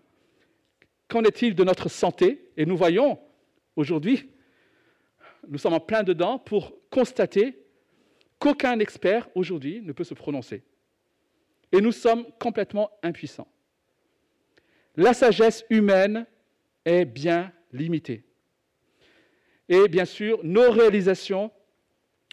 Qu'en 1.08 1.22
est-il 1.24 1.54
de 1.54 1.62
notre 1.62 1.90
santé? 1.90 2.50
Et 2.56 2.64
nous 2.64 2.76
voyons 2.76 3.20
aujourd'hui, 3.76 4.30
nous 5.46 5.58
sommes 5.58 5.74
en 5.74 5.80
plein 5.80 6.02
dedans 6.02 6.38
pour 6.38 6.72
constater 6.90 7.62
qu'aucun 8.38 8.78
expert 8.78 9.28
aujourd'hui 9.34 9.82
ne 9.82 9.92
peut 9.92 10.04
se 10.04 10.14
prononcer. 10.14 10.64
Et 11.72 11.80
nous 11.80 11.92
sommes 11.92 12.24
complètement 12.38 12.90
impuissants. 13.02 13.48
La 14.96 15.14
sagesse 15.14 15.64
humaine 15.70 16.26
est 16.84 17.04
bien 17.04 17.52
limitée. 17.72 18.24
Et 19.68 19.88
bien 19.88 20.04
sûr, 20.04 20.40
nos 20.42 20.70
réalisations 20.70 21.50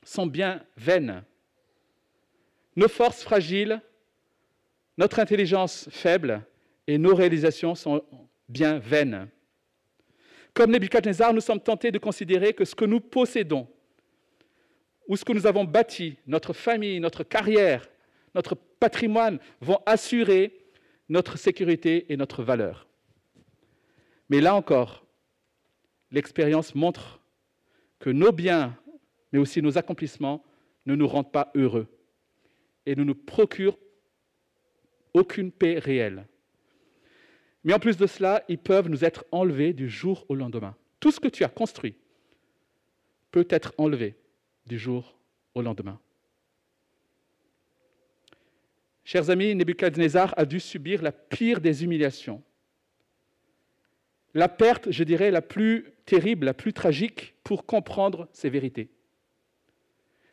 sont 0.04 0.26
bien 0.26 0.63
vaines 0.76 1.24
nos 2.78 2.88
forces 2.88 3.24
fragiles, 3.24 3.82
notre 4.98 5.20
intelligence 5.20 5.89
faible 5.91 6.46
et 6.86 7.00
nos 7.00 7.15
réalisations 7.15 7.74
sont 7.74 8.04
bien 8.48 8.78
vaines. 8.78 9.28
Comme 10.54 10.72
Nebuchadnezzar, 10.72 11.34
nous 11.34 11.41
sommes 11.41 11.60
tentés 11.60 11.91
de 11.91 11.98
considérer 11.98 12.54
que 12.54 12.65
ce 12.65 12.76
que 12.76 12.86
nous 12.86 13.00
possédons, 13.00 13.67
ou 15.08 15.17
ce 15.17 15.26
que 15.26 15.34
nous 15.34 15.48
avons 15.48 15.63
bâti, 15.63 16.17
notre 16.28 16.54
famille, 16.54 17.00
notre 17.00 17.24
carrière, 17.24 17.89
notre 18.36 18.56
patrimoine, 18.56 19.39
vont 19.60 19.80
assurer 19.88 20.57
notre 21.10 21.38
sécurité 21.38 22.12
et 22.12 22.17
notre 22.17 22.43
valeur. 22.43 22.88
Mais 24.30 24.41
là 24.41 24.56
encore, 24.56 25.06
l'expérience 26.12 26.76
montre 26.76 27.22
que 28.00 28.10
nos 28.10 28.32
biens, 28.32 28.78
mais 29.32 29.39
aussi 29.39 29.62
nos 29.62 29.78
accomplissements, 29.78 30.43
ne 30.86 30.96
nous 30.96 31.08
rendent 31.08 31.32
pas 31.32 31.52
heureux 31.56 31.88
et 32.86 32.96
ne 32.96 33.04
nous 33.04 33.15
procurent 33.15 33.78
aucune 35.13 35.52
paix 35.52 35.80
réelle. 35.80 36.28
Mais 37.63 37.74
en 37.74 37.80
plus 37.80 37.98
de 37.98 38.08
cela, 38.08 38.43
ils 38.48 38.58
peuvent 38.58 38.89
nous 38.89 39.04
être 39.04 39.26
enlevés 39.32 39.74
du 39.74 39.89
jour 39.89 40.26
au 40.30 40.36
lendemain. 40.36 40.76
Tout 41.00 41.12
ce 41.12 41.20
que 41.20 41.28
tu 41.28 41.43
as 41.43 41.50
construit 41.50 41.96
peut 43.32 43.48
être 43.50 43.74
enlevé 43.78 44.15
du 44.65 44.80
jour 44.80 45.20
au 45.54 45.62
lendemain. 45.62 46.00
Chers 49.08 49.30
amis, 49.30 49.56
Nebuchadnezzar 49.56 50.34
a 50.36 50.43
dû 50.43 50.60
subir 50.60 51.02
la 51.02 51.13
pire 51.13 51.62
des 51.62 51.86
humiliations. 51.86 52.43
La 54.34 54.50
perte, 54.50 54.91
je 54.91 55.06
dirais, 55.06 55.32
la 55.32 55.41
plus 55.41 55.93
terrible, 56.06 56.46
la 56.46 56.54
plus 56.54 56.74
tragique 56.74 57.34
pour 57.41 57.65
comprendre 57.65 58.28
ces 58.34 58.50
vérités. 58.50 58.89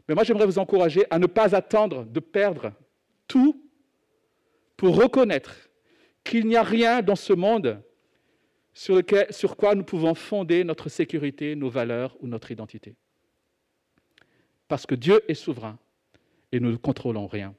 Mais 0.09 0.17
moi, 0.17 0.25
j'aimerais 0.25 0.47
vous 0.47 0.59
encourager 0.59 1.05
à 1.11 1.21
ne 1.21 1.27
pas 1.27 1.55
attendre 1.55 2.05
de 2.05 2.19
perdre 2.19 2.73
tout 3.29 3.65
pour 4.77 4.97
reconnaître 4.97 5.71
qu'il 6.25 6.49
n'y 6.49 6.57
a 6.57 6.65
rien 6.65 7.01
dans 7.01 7.15
ce 7.15 7.33
monde 7.33 7.81
sur, 8.73 9.01
sur 9.31 9.57
quoi 9.57 9.77
nous 9.77 9.85
pouvons 9.85 10.17
fonder 10.17 10.65
notre 10.65 10.89
sécurité, 10.89 11.55
nos 11.55 11.71
valeurs 11.71 12.17
ou 12.19 12.27
notre 12.27 12.51
identité. 12.51 12.97
Parce 14.67 14.85
que 14.85 14.97
Dieu 14.97 15.23
est 15.29 15.35
souverain 15.35 15.79
et 16.51 16.59
nous 16.59 16.73
ne 16.73 16.77
contrôlons 16.77 17.29
rien. 17.29 17.55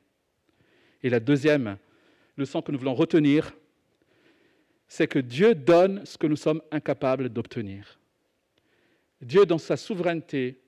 Et 1.06 1.10
la 1.12 1.20
deuxième 1.20 1.78
leçon 2.36 2.64
que 2.64 2.72
nous 2.72 2.80
voulons 2.80 2.96
retenir, 2.96 3.56
c'est 4.88 5.06
que 5.06 5.20
Dieu 5.20 5.54
donne 5.54 6.04
ce 6.04 6.18
que 6.18 6.26
nous 6.26 6.36
sommes 6.36 6.64
incapables 6.72 7.30
d'obtenir. 7.30 8.00
Dieu, 9.22 9.46
dans 9.46 9.60
sa 9.60 9.78
souveraineté, 9.78 10.60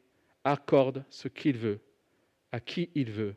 accorde 0.43 1.04
ce 1.10 1.28
qu'il 1.28 1.58
veut, 1.58 1.80
à 2.52 2.60
qui 2.60 2.91
il 2.93 3.10
veut, 3.10 3.34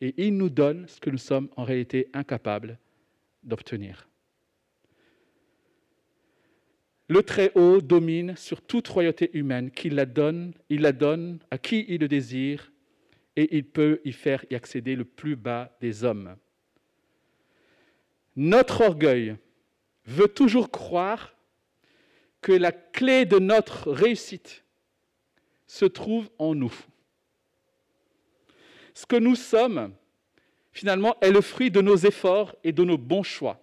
et 0.00 0.14
il 0.24 0.36
nous 0.36 0.48
donne 0.48 0.86
ce 0.86 1.00
que 1.00 1.10
nous 1.10 1.18
sommes 1.18 1.48
en 1.56 1.64
réalité 1.64 2.10
incapables 2.12 2.78
d'obtenir. 3.42 4.06
Le 7.08 7.24
Très-Haut 7.24 7.80
domine 7.80 8.36
sur 8.36 8.62
toute 8.62 8.86
royauté 8.86 9.36
humaine, 9.36 9.72
qu'il 9.72 9.96
la 9.96 10.06
donne, 10.06 10.54
il 10.68 10.82
la 10.82 10.92
donne 10.92 11.40
à 11.50 11.58
qui 11.58 11.86
il 11.88 12.02
le 12.02 12.06
désire, 12.06 12.70
et 13.36 13.56
il 13.56 13.64
peut 13.64 14.00
y 14.04 14.12
faire 14.12 14.44
y 14.50 14.54
accéder 14.54 14.96
le 14.96 15.04
plus 15.04 15.36
bas 15.36 15.76
des 15.80 16.04
hommes. 16.04 16.36
Notre 18.34 18.82
orgueil 18.82 19.36
veut 20.06 20.28
toujours 20.28 20.70
croire 20.70 21.34
que 22.40 22.52
la 22.52 22.72
clé 22.72 23.24
de 23.24 23.38
notre 23.38 23.90
réussite 23.90 24.64
se 25.66 25.84
trouve 25.84 26.30
en 26.38 26.54
nous. 26.54 26.72
Ce 28.94 29.04
que 29.04 29.16
nous 29.16 29.34
sommes, 29.34 29.94
finalement, 30.72 31.16
est 31.20 31.30
le 31.30 31.40
fruit 31.40 31.70
de 31.70 31.80
nos 31.80 31.96
efforts 31.96 32.54
et 32.64 32.72
de 32.72 32.84
nos 32.84 32.96
bons 32.96 33.22
choix. 33.22 33.60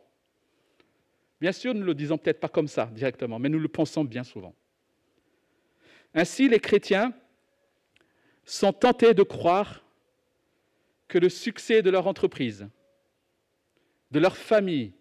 Bien 1.39 1.51
sûr, 1.51 1.73
nous 1.73 1.81
ne 1.81 1.85
le 1.85 1.95
disons 1.95 2.17
peut-être 2.17 2.39
pas 2.39 2.49
comme 2.49 2.67
ça 2.67 2.85
directement, 2.85 3.39
mais 3.39 3.49
nous 3.49 3.59
le 3.59 3.67
pensons 3.67 4.03
bien 4.03 4.23
souvent. 4.23 4.53
Ainsi, 6.13 6.47
les 6.47 6.59
chrétiens 6.59 7.13
sont 8.45 8.73
tentés 8.73 9.13
de 9.13 9.23
croire 9.23 9.83
que 11.07 11.17
le 11.17 11.29
succès 11.29 11.81
de 11.81 11.89
leur 11.89 12.07
entreprise, 12.07 12.67
de 14.11 14.19
leur 14.19 14.37
famille, 14.37 14.93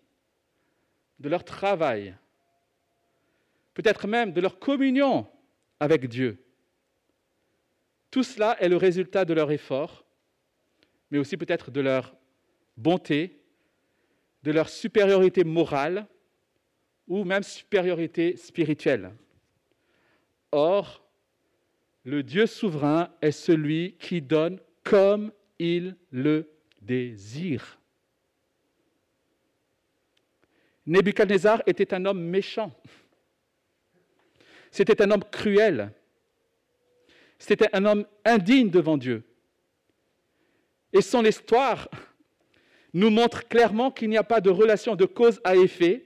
de 1.19 1.29
leur 1.29 1.45
travail, 1.45 2.17
peut-être 3.75 4.07
même 4.07 4.33
de 4.33 4.41
leur 4.41 4.59
communion 4.59 5.27
avec 5.81 6.09
Dieu, 6.09 6.45
tout 8.11 8.23
cela 8.23 8.57
est 8.61 8.69
le 8.69 8.77
résultat 8.77 9.25
de 9.25 9.35
leur 9.35 9.51
effort 9.51 10.03
mais 11.13 11.19
aussi 11.19 11.37
peut-être 11.37 11.71
de 11.71 11.83
leur 11.83 12.17
bonté, 12.75 13.39
de 14.43 14.51
leur 14.51 14.71
supériorité 14.71 15.45
morale 15.45 16.07
ou 17.07 17.23
même 17.23 17.43
supériorité 17.43 18.35
spirituelle. 18.39 19.13
Or, 20.51 21.02
le 22.05 22.23
Dieu 22.23 22.47
souverain 22.47 23.11
est 23.21 23.33
celui 23.33 23.95
qui 23.99 24.21
donne 24.21 24.59
comme 24.83 25.33
il 25.59 25.97
le 26.11 26.51
désire. 26.81 27.79
Nebuchadnezzar 30.87 31.63
était 31.67 31.95
un 31.95 32.05
homme 32.07 32.21
méchant. 32.21 32.73
C'était 34.73 35.01
un 35.01 35.11
homme 35.13 35.23
cruel. 35.31 35.93
C'était 37.39 37.69
un 37.73 37.85
homme 37.85 38.07
indigne 38.25 38.71
devant 38.71 38.97
Dieu. 38.97 39.23
Et 40.93 41.03
son 41.03 41.25
histoire 41.25 41.89
nous 42.93 43.11
montre 43.11 43.47
clairement 43.49 43.91
qu'il 43.91 44.11
n'y 44.11 44.17
a 44.17 44.25
pas 44.25 44.41
de 44.41 44.51
relation 44.51 44.97
de 44.97 45.05
cause 45.05 45.41
à 45.45 45.55
effet 45.57 46.05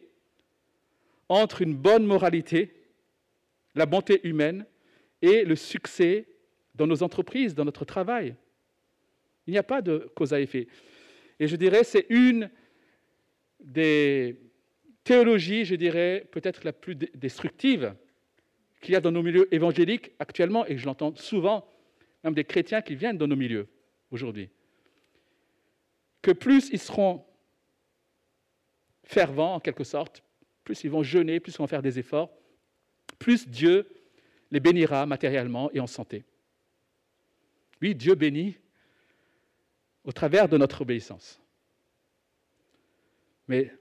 entre 1.29 1.63
une 1.63 1.75
bonne 1.75 2.07
moralité, 2.07 2.73
la 3.75 3.87
bonté 3.87 4.21
humaine 4.27 4.67
et 5.27 5.45
le 5.45 5.57
succès 5.57 6.29
dans 6.75 6.87
nos 6.87 7.03
entreprises, 7.03 7.55
dans 7.55 7.65
notre 7.65 7.85
travail. 7.85 8.35
Il 9.47 9.53
n'y 9.53 9.59
a 9.59 9.63
pas 9.63 9.83
de 9.83 10.11
cause 10.15 10.33
à 10.33 10.41
effet. 10.41 10.67
Et 11.39 11.49
je 11.49 11.57
dirais, 11.57 11.85
c'est 11.85 12.07
une 12.09 12.51
des 13.61 14.39
théologies, 15.05 15.65
je 15.65 15.75
dirais, 15.75 16.27
peut-être 16.31 16.65
la 16.65 16.73
plus 16.73 16.95
destructive 16.95 17.95
qu'il 18.81 18.93
y 18.95 18.97
a 18.97 19.01
dans 19.01 19.13
nos 19.13 19.23
milieux 19.23 19.53
évangéliques 19.55 20.13
actuellement, 20.19 20.67
et 20.67 20.77
je 20.77 20.87
l'entends 20.87 21.15
souvent, 21.17 21.67
même 22.25 22.35
des 22.35 22.45
chrétiens 22.45 22.83
qui 22.83 22.95
viennent 22.95 23.19
dans 23.19 23.29
nos 23.29 23.37
milieux 23.37 23.69
aujourd'hui 24.11 24.51
que 26.27 26.33
plus 26.33 26.71
ils 26.73 26.81
seront 26.81 27.25
fervents 29.05 29.55
en 29.55 29.61
quelque 29.61 29.85
sorte, 29.85 30.25
plus 30.65 30.83
ils 30.83 30.91
vont 30.91 31.05
jeûner, 31.05 31.39
plus 31.39 31.55
ils 31.55 31.59
vont 31.59 31.69
faire 31.69 31.83
des 31.83 32.01
efforts, 32.01 32.33
plus 33.21 33.47
Dieu 33.47 33.89
les 34.51 34.61
bénira 34.61 35.07
matériellement 35.07 35.71
et 35.73 35.81
en 35.81 35.87
santé. 35.87 36.25
Oui, 37.83 37.95
Dieu 37.95 38.15
bénit 38.15 38.57
au 40.05 40.13
travers 40.13 40.49
de 40.49 40.57
notre 40.57 40.83
obéissance. 40.83 41.41
Mais 43.49 43.73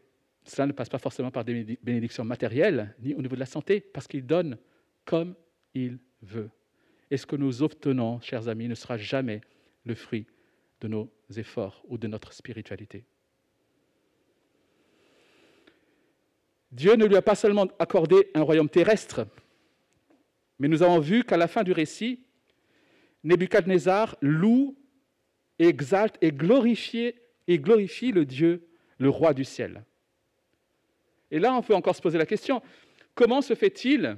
cela 0.44 0.68
ne 0.68 0.72
passe 0.72 0.90
pas 0.90 0.98
forcément 1.00 1.32
par 1.32 1.44
des 1.44 1.78
bénédictions 1.82 2.24
matérielles, 2.24 2.96
ni 3.00 3.14
au 3.14 3.22
niveau 3.22 3.36
de 3.36 3.40
la 3.40 3.46
santé, 3.46 3.80
parce 3.82 4.08
qu'il 4.08 4.26
donne 4.26 4.58
comme 5.06 5.36
il 5.74 6.00
veut. 6.22 6.50
Et 7.12 7.18
ce 7.18 7.26
que 7.26 7.36
nous 7.36 7.62
obtenons, 7.62 8.20
chers 8.22 8.48
amis, 8.48 8.68
ne 8.68 8.76
sera 8.76 8.98
jamais 8.98 9.42
le 9.86 9.96
fruit 9.96 10.28
de 10.82 10.88
nos 10.88 11.12
efforts 11.36 11.84
ou 11.88 11.98
de 11.98 12.08
notre 12.08 12.34
spiritualité. 12.34 13.06
Dieu 16.72 16.96
ne 16.96 17.06
lui 17.06 17.16
a 17.16 17.22
pas 17.22 17.36
seulement 17.36 17.68
accordé 17.80 18.30
un 18.34 18.42
royaume 18.42 18.70
terrestre, 18.70 19.28
mais 20.60 20.68
nous 20.68 20.84
avons 20.84 21.00
vu 21.00 21.24
qu'à 21.24 21.38
la 21.38 21.48
fin 21.48 21.64
du 21.64 21.72
récit, 21.72 22.20
Nebuchadnezzar 23.24 24.16
loue, 24.22 24.78
exalte 25.60 26.18
et 26.22 26.32
glorifie, 26.32 27.14
et 27.48 27.60
glorifie 27.60 28.12
le 28.12 28.26
Dieu, 28.26 28.68
le 28.98 29.10
roi 29.10 29.34
du 29.34 29.44
ciel. 29.44 29.84
Et 31.32 31.40
là, 31.40 31.54
on 31.54 31.62
peut 31.62 31.76
encore 31.76 31.96
se 31.96 32.02
poser 32.02 32.18
la 32.18 32.26
question, 32.26 32.62
comment 33.14 33.42
se 33.42 33.56
fait-il 33.56 34.18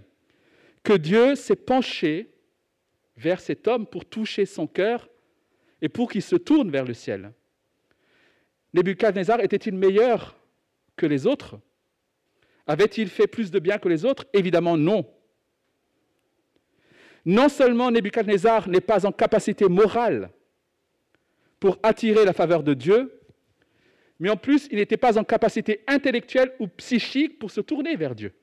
que 0.83 0.93
Dieu 0.93 1.35
s'est 1.35 1.55
penché 1.55 2.31
vers 3.15 3.39
cet 3.39 3.67
homme 3.67 3.87
pour 3.87 4.05
toucher 4.05 4.45
son 4.45 4.67
cœur 4.67 5.09
et 5.81 5.89
pour 5.89 6.11
qu'il 6.11 6.21
se 6.21 6.35
tourne 6.35 6.69
vers 6.69 6.85
le 6.85 6.93
ciel? 6.93 7.31
Nebuchadnezzar 8.73 9.39
était-il 9.39 9.75
meilleur 9.75 10.37
que 10.95 11.05
les 11.05 11.25
autres? 11.25 11.59
Avait-il 12.67 13.07
fait 13.07 13.27
plus 13.27 13.49
de 13.49 13.59
bien 13.59 13.77
que 13.77 13.87
les 13.87 14.03
autres? 14.05 14.25
Évidemment 14.33 14.77
non. 14.77 15.09
Non 17.27 17.49
seulement 17.49 17.91
Nebuchadnezzar 17.91 18.69
n'est 18.69 18.79
pas 18.79 19.05
en 19.05 19.11
capacité 19.11 19.67
morale 19.67 20.31
pour 21.59 21.77
attirer 21.83 22.23
la 22.23 22.31
faveur 22.31 22.63
de 22.63 22.73
Dieu, 22.73 23.19
mais 24.17 24.29
en 24.29 24.37
plus, 24.37 24.69
il 24.71 24.77
n'était 24.77 24.95
pas 24.95 25.17
en 25.17 25.25
capacité 25.25 25.83
intellectuelle 25.87 26.53
ou 26.57 26.69
psychique 26.69 27.37
pour 27.37 27.51
se 27.51 27.59
tourner 27.59 27.97
vers 27.97 28.15
Dieu. 28.15 28.33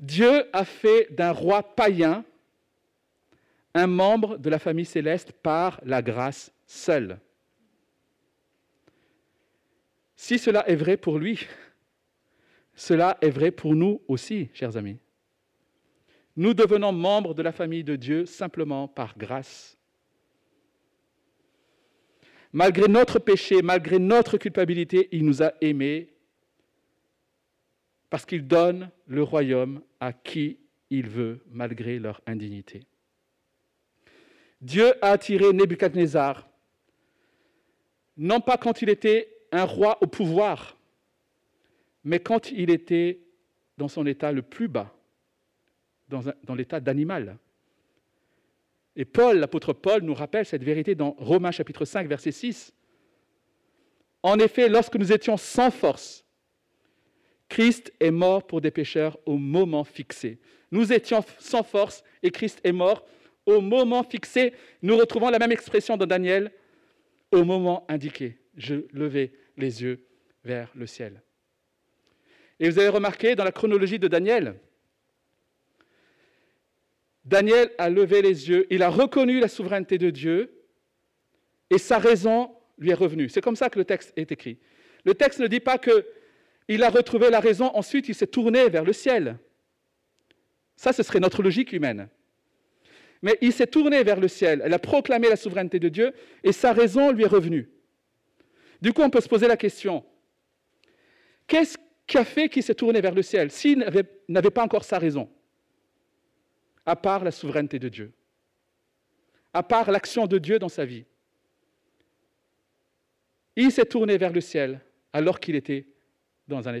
Dieu 0.00 0.44
a 0.52 0.64
fait 0.64 1.06
d'un 1.12 1.30
roi 1.30 1.62
païen 1.62 2.24
un 3.72 3.86
membre 3.86 4.36
de 4.36 4.50
la 4.50 4.58
famille 4.58 4.84
céleste 4.84 5.30
par 5.30 5.80
la 5.84 6.02
grâce 6.02 6.52
seule. 6.66 7.20
Si 10.16 10.40
cela 10.40 10.68
est 10.68 10.74
vrai 10.74 10.96
pour 10.96 11.20
lui, 11.20 11.46
cela 12.74 13.16
est 13.20 13.30
vrai 13.30 13.52
pour 13.52 13.76
nous 13.76 14.02
aussi, 14.08 14.48
chers 14.54 14.76
amis. 14.76 14.98
Nous 16.36 16.54
devenons 16.54 16.92
membres 16.92 17.34
de 17.34 17.42
la 17.42 17.52
famille 17.52 17.84
de 17.84 17.96
Dieu 17.96 18.26
simplement 18.26 18.88
par 18.88 19.16
grâce. 19.16 19.76
Malgré 22.52 22.88
notre 22.88 23.18
péché, 23.18 23.62
malgré 23.62 23.98
notre 23.98 24.36
culpabilité, 24.38 25.08
il 25.12 25.24
nous 25.24 25.42
a 25.42 25.52
aimés 25.60 26.14
parce 28.10 28.26
qu'il 28.26 28.46
donne 28.46 28.90
le 29.08 29.22
royaume 29.22 29.82
à 29.98 30.12
qui 30.12 30.58
il 30.90 31.08
veut, 31.08 31.40
malgré 31.50 31.98
leur 31.98 32.20
indignité. 32.26 32.86
Dieu 34.60 34.94
a 35.04 35.10
attiré 35.10 35.52
Nebuchadnezzar, 35.52 36.48
non 38.16 38.40
pas 38.40 38.56
quand 38.56 38.82
il 38.82 38.88
était 38.88 39.28
un 39.50 39.64
roi 39.64 39.98
au 40.00 40.06
pouvoir, 40.06 40.76
mais 42.04 42.20
quand 42.20 42.52
il 42.52 42.70
était 42.70 43.20
dans 43.76 43.88
son 43.88 44.06
état 44.06 44.30
le 44.30 44.42
plus 44.42 44.68
bas, 44.68 44.94
dans, 46.08 46.54
l'état 46.54 46.80
d'animal. 46.80 47.38
Et 48.96 49.04
Paul, 49.04 49.38
l'apôtre 49.38 49.72
Paul, 49.72 50.02
nous 50.02 50.14
rappelle 50.14 50.46
cette 50.46 50.62
vérité 50.62 50.94
dans 50.94 51.12
Romains 51.18 51.50
chapitre 51.50 51.84
5, 51.84 52.06
verset 52.06 52.32
6. 52.32 52.72
En 54.22 54.38
effet, 54.38 54.68
lorsque 54.68 54.96
nous 54.96 55.12
étions 55.12 55.36
sans 55.36 55.70
force, 55.70 56.24
Christ 57.48 57.92
est 58.00 58.10
mort 58.10 58.46
pour 58.46 58.60
des 58.60 58.70
pécheurs 58.70 59.18
au 59.26 59.36
moment 59.36 59.84
fixé. 59.84 60.38
Nous 60.70 60.92
étions 60.92 61.24
sans 61.38 61.62
force 61.62 62.02
et 62.22 62.30
Christ 62.30 62.60
est 62.64 62.72
mort 62.72 63.04
au 63.46 63.60
moment 63.60 64.02
fixé. 64.02 64.54
Nous 64.82 64.96
retrouvons 64.96 65.30
la 65.30 65.38
même 65.38 65.52
expression 65.52 65.96
dans 65.96 66.06
Daniel, 66.06 66.50
au 67.30 67.44
moment 67.44 67.84
indiqué. 67.88 68.38
Je 68.56 68.86
levais 68.92 69.32
les 69.56 69.82
yeux 69.82 70.06
vers 70.44 70.70
le 70.74 70.86
ciel. 70.86 71.22
Et 72.60 72.70
vous 72.70 72.78
avez 72.78 72.88
remarqué 72.88 73.34
dans 73.34 73.44
la 73.44 73.52
chronologie 73.52 73.98
de 73.98 74.08
Daniel, 74.08 74.54
Daniel 77.24 77.70
a 77.78 77.88
levé 77.88 78.20
les 78.20 78.48
yeux, 78.50 78.66
il 78.70 78.82
a 78.82 78.90
reconnu 78.90 79.40
la 79.40 79.48
souveraineté 79.48 79.96
de 79.96 80.10
Dieu 80.10 80.60
et 81.70 81.78
sa 81.78 81.98
raison 81.98 82.54
lui 82.78 82.90
est 82.90 82.94
revenue. 82.94 83.28
C'est 83.28 83.40
comme 83.40 83.56
ça 83.56 83.70
que 83.70 83.78
le 83.78 83.84
texte 83.84 84.12
est 84.16 84.30
écrit. 84.30 84.58
Le 85.04 85.14
texte 85.14 85.40
ne 85.40 85.46
dit 85.46 85.60
pas 85.60 85.78
qu'il 85.78 86.82
a 86.82 86.90
retrouvé 86.90 87.30
la 87.30 87.40
raison, 87.40 87.70
ensuite 87.74 88.08
il 88.08 88.14
s'est 88.14 88.26
tourné 88.26 88.68
vers 88.68 88.84
le 88.84 88.92
ciel. 88.92 89.38
Ça, 90.76 90.92
ce 90.92 91.02
serait 91.02 91.20
notre 91.20 91.42
logique 91.42 91.72
humaine. 91.72 92.08
Mais 93.22 93.38
il 93.40 93.52
s'est 93.52 93.66
tourné 93.66 94.02
vers 94.02 94.20
le 94.20 94.28
ciel, 94.28 94.60
elle 94.62 94.74
a 94.74 94.78
proclamé 94.78 95.30
la 95.30 95.36
souveraineté 95.36 95.78
de 95.78 95.88
Dieu 95.88 96.12
et 96.42 96.52
sa 96.52 96.72
raison 96.72 97.10
lui 97.10 97.24
est 97.24 97.28
revenue. 97.28 97.70
Du 98.82 98.92
coup, 98.92 99.00
on 99.00 99.08
peut 99.08 99.22
se 99.22 99.28
poser 99.28 99.48
la 99.48 99.56
question, 99.56 100.04
qu'est-ce 101.46 101.78
qui 102.06 102.18
a 102.18 102.24
fait 102.24 102.50
qu'il 102.50 102.62
s'est 102.62 102.74
tourné 102.74 103.00
vers 103.00 103.14
le 103.14 103.22
ciel 103.22 103.50
s'il 103.50 103.78
n'avait 104.28 104.50
pas 104.50 104.62
encore 104.62 104.84
sa 104.84 104.98
raison? 104.98 105.30
À 106.86 106.96
part 106.96 107.24
la 107.24 107.30
souveraineté 107.30 107.78
de 107.78 107.88
Dieu, 107.88 108.12
à 109.52 109.62
part 109.62 109.90
l'action 109.90 110.26
de 110.26 110.38
Dieu 110.38 110.58
dans 110.58 110.68
sa 110.68 110.84
vie. 110.84 111.04
Il 113.56 113.70
s'est 113.70 113.86
tourné 113.86 114.18
vers 114.18 114.32
le 114.32 114.40
ciel 114.40 114.80
alors 115.12 115.40
qu'il 115.40 115.54
était 115.54 115.86
dans 116.48 116.68
un, 116.68 116.80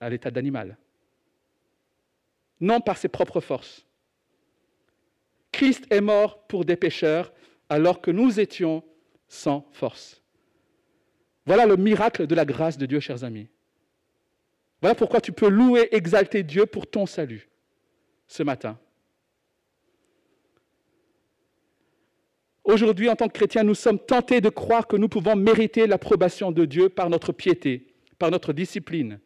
à 0.00 0.08
l'état 0.08 0.30
d'animal. 0.30 0.78
Non 2.60 2.80
par 2.80 2.96
ses 2.96 3.08
propres 3.08 3.40
forces. 3.40 3.84
Christ 5.52 5.86
est 5.90 6.00
mort 6.00 6.46
pour 6.46 6.64
des 6.64 6.76
pécheurs 6.76 7.32
alors 7.68 8.00
que 8.00 8.10
nous 8.10 8.40
étions 8.40 8.84
sans 9.28 9.68
force. 9.72 10.22
Voilà 11.44 11.66
le 11.66 11.76
miracle 11.76 12.26
de 12.26 12.34
la 12.34 12.44
grâce 12.44 12.78
de 12.78 12.86
Dieu, 12.86 13.00
chers 13.00 13.24
amis. 13.24 13.48
Voilà 14.80 14.94
pourquoi 14.94 15.20
tu 15.20 15.32
peux 15.32 15.48
louer, 15.48 15.88
exalter 15.92 16.42
Dieu 16.42 16.66
pour 16.66 16.86
ton 16.86 17.06
salut 17.06 17.48
ce 18.26 18.42
matin. 18.42 18.78
Aujourd'hui, 22.66 23.08
en 23.08 23.14
tant 23.14 23.28
que 23.28 23.32
chrétiens, 23.32 23.62
nous 23.62 23.76
sommes 23.76 24.00
tentés 24.00 24.40
de 24.40 24.48
croire 24.48 24.88
que 24.88 24.96
nous 24.96 25.08
pouvons 25.08 25.36
mériter 25.36 25.86
l'approbation 25.86 26.50
de 26.50 26.64
Dieu 26.64 26.88
par 26.88 27.08
notre 27.08 27.32
piété, 27.32 27.94
par 28.18 28.32
notre 28.32 28.52
discipline. 28.52 29.20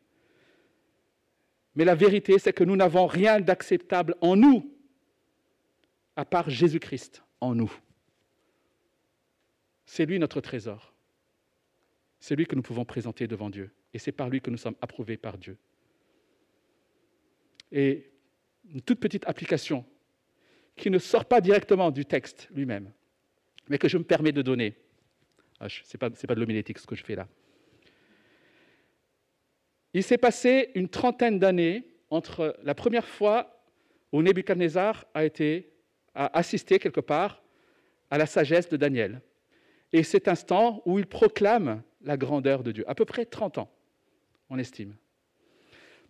Mais 1.75 1.87
la 1.87 1.95
vérité, 1.95 2.39
c'est 2.39 2.53
que 2.53 2.65
nous 2.65 2.77
n'avons 2.77 3.07
rien 3.07 3.41
d'acceptable 3.41 4.15
en 4.21 4.37
nous, 4.37 4.71
à 6.17 6.27
part 6.27 6.51
Jésus-Christ 6.51 7.25
en 7.41 7.55
nous. 7.55 7.73
C'est 9.87 10.05
lui 10.05 10.19
notre 10.19 10.43
trésor. 10.43 10.93
C'est 12.19 12.37
lui 12.37 12.45
que 12.45 12.57
nous 12.57 12.63
pouvons 12.63 12.85
présenter 12.85 13.27
devant 13.27 13.49
Dieu. 13.49 13.71
Et 13.95 13.99
c'est 13.99 14.13
par 14.13 14.29
lui 14.29 14.43
que 14.43 14.51
nous 14.51 14.59
sommes 14.59 14.77
approuvés 14.83 15.17
par 15.17 15.39
Dieu. 15.39 15.57
Et 17.73 18.11
une 18.71 18.83
toute 18.83 19.01
petite 19.01 19.27
application 19.27 19.87
qui 20.77 20.91
ne 20.91 20.99
sort 20.99 21.25
pas 21.25 21.41
directement 21.41 21.91
du 21.91 22.05
texte 22.05 22.49
lui-même, 22.51 22.93
mais 23.71 23.79
que 23.79 23.89
je 23.89 23.97
me 23.97 24.05
permets 24.05 24.33
de 24.33 24.43
donner. 24.43 24.75
Ah, 25.61 25.69
ce 25.69 25.81
n'est 25.81 25.99
pas, 25.99 26.11
pas 26.11 26.35
de 26.35 26.41
l'homilétique 26.41 26.79
ce 26.79 26.87
que 26.87 26.97
je 26.97 27.05
fais 27.05 27.15
là. 27.15 27.27
Il 29.95 30.03
s'est 30.03 30.19
passé 30.19 30.71
une 30.75 30.89
trentaine 30.89 31.39
d'années 31.39 31.85
entre 32.11 32.57
la 32.65 32.75
première 32.75 33.07
fois 33.07 33.65
où 34.13 34.23
Nebuchadnezzar 34.23 35.07
a, 35.15 35.25
été, 35.25 35.73
a 36.15 36.37
assisté 36.37 36.79
quelque 36.79 37.01
part 37.01 37.43
à 38.11 38.19
la 38.19 38.27
sagesse 38.27 38.69
de 38.69 38.77
Daniel 38.77 39.23
et 39.93 40.03
cet 40.03 40.27
instant 40.27 40.83
où 40.85 40.99
il 40.99 41.07
proclame 41.07 41.83
la 42.03 42.17
grandeur 42.17 42.65
de 42.65 42.73
Dieu. 42.73 42.85
À 42.89 42.95
peu 42.97 43.05
près 43.05 43.25
30 43.25 43.59
ans, 43.59 43.71
on 44.49 44.59
estime. 44.59 44.97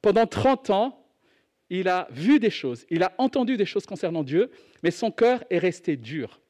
Pendant 0.00 0.26
30 0.26 0.70
ans, 0.70 1.06
il 1.68 1.88
a 1.88 2.08
vu 2.10 2.40
des 2.40 2.50
choses, 2.50 2.86
il 2.88 3.02
a 3.02 3.12
entendu 3.18 3.58
des 3.58 3.66
choses 3.66 3.84
concernant 3.84 4.24
Dieu, 4.24 4.50
mais 4.82 4.90
son 4.90 5.10
cœur 5.10 5.44
est 5.50 5.58
resté 5.58 5.96
dur. 5.96 6.40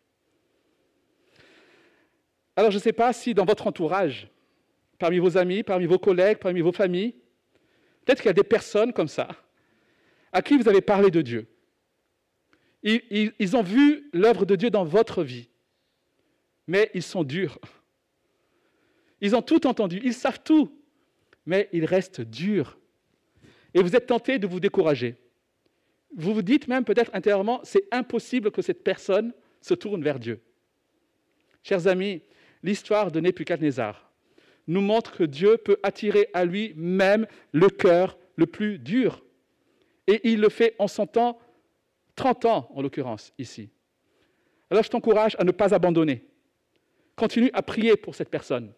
Alors 2.56 2.70
je 2.70 2.76
ne 2.76 2.82
sais 2.82 2.92
pas 2.92 3.12
si 3.12 3.34
dans 3.34 3.44
votre 3.44 3.66
entourage, 3.66 4.28
parmi 4.98 5.18
vos 5.18 5.36
amis, 5.36 5.62
parmi 5.62 5.86
vos 5.86 5.98
collègues, 5.98 6.38
parmi 6.38 6.60
vos 6.60 6.72
familles, 6.72 7.14
peut-être 8.04 8.18
qu'il 8.18 8.28
y 8.28 8.30
a 8.30 8.34
des 8.34 8.42
personnes 8.42 8.92
comme 8.92 9.08
ça, 9.08 9.28
à 10.32 10.42
qui 10.42 10.56
vous 10.56 10.68
avez 10.68 10.80
parlé 10.80 11.10
de 11.10 11.22
Dieu. 11.22 11.48
Ils, 12.82 13.56
ont 13.56 13.62
vu 13.62 14.08
l'œuvre 14.12 14.46
de 14.46 14.56
Dieu 14.56 14.70
dans 14.70 14.84
votre 14.84 15.22
vie 15.22 15.50
mais 16.70 16.88
ils 16.94 17.02
sont 17.02 17.24
durs. 17.24 17.58
Ils 19.20 19.34
ont 19.34 19.42
tout 19.42 19.66
entendu, 19.66 20.00
ils 20.04 20.14
savent 20.14 20.40
tout, 20.44 20.72
mais 21.44 21.68
ils 21.72 21.84
restent 21.84 22.20
durs. 22.20 22.78
Et 23.74 23.82
vous 23.82 23.96
êtes 23.96 24.06
tenté 24.06 24.38
de 24.38 24.46
vous 24.46 24.60
décourager. 24.60 25.16
Vous 26.16 26.32
vous 26.32 26.42
dites 26.42 26.68
même 26.68 26.84
peut-être 26.84 27.10
intérieurement, 27.12 27.60
c'est 27.64 27.88
impossible 27.90 28.52
que 28.52 28.62
cette 28.62 28.84
personne 28.84 29.34
se 29.60 29.74
tourne 29.74 30.04
vers 30.04 30.20
Dieu. 30.20 30.40
Chers 31.64 31.88
amis, 31.88 32.22
l'histoire 32.62 33.10
de 33.10 33.20
Nebuchadnezzar 33.20 34.10
nous 34.66 34.80
montre 34.80 35.16
que 35.16 35.24
Dieu 35.24 35.56
peut 35.56 35.78
attirer 35.82 36.28
à 36.32 36.44
lui 36.44 36.74
même 36.76 37.26
le 37.52 37.68
cœur 37.68 38.18
le 38.36 38.46
plus 38.46 38.78
dur. 38.78 39.24
Et 40.06 40.20
il 40.30 40.40
le 40.40 40.48
fait 40.48 40.74
en 40.78 40.88
son 40.88 41.06
temps, 41.06 41.38
30 42.14 42.44
ans 42.44 42.70
en 42.74 42.82
l'occurrence 42.82 43.32
ici. 43.38 43.70
Alors 44.70 44.84
je 44.84 44.90
t'encourage 44.90 45.36
à 45.38 45.44
ne 45.44 45.50
pas 45.50 45.74
abandonner. 45.74 46.24
Continue 47.16 47.50
à 47.52 47.62
prier 47.62 47.96
pour 47.96 48.14
cette 48.14 48.30
personne. 48.30 48.72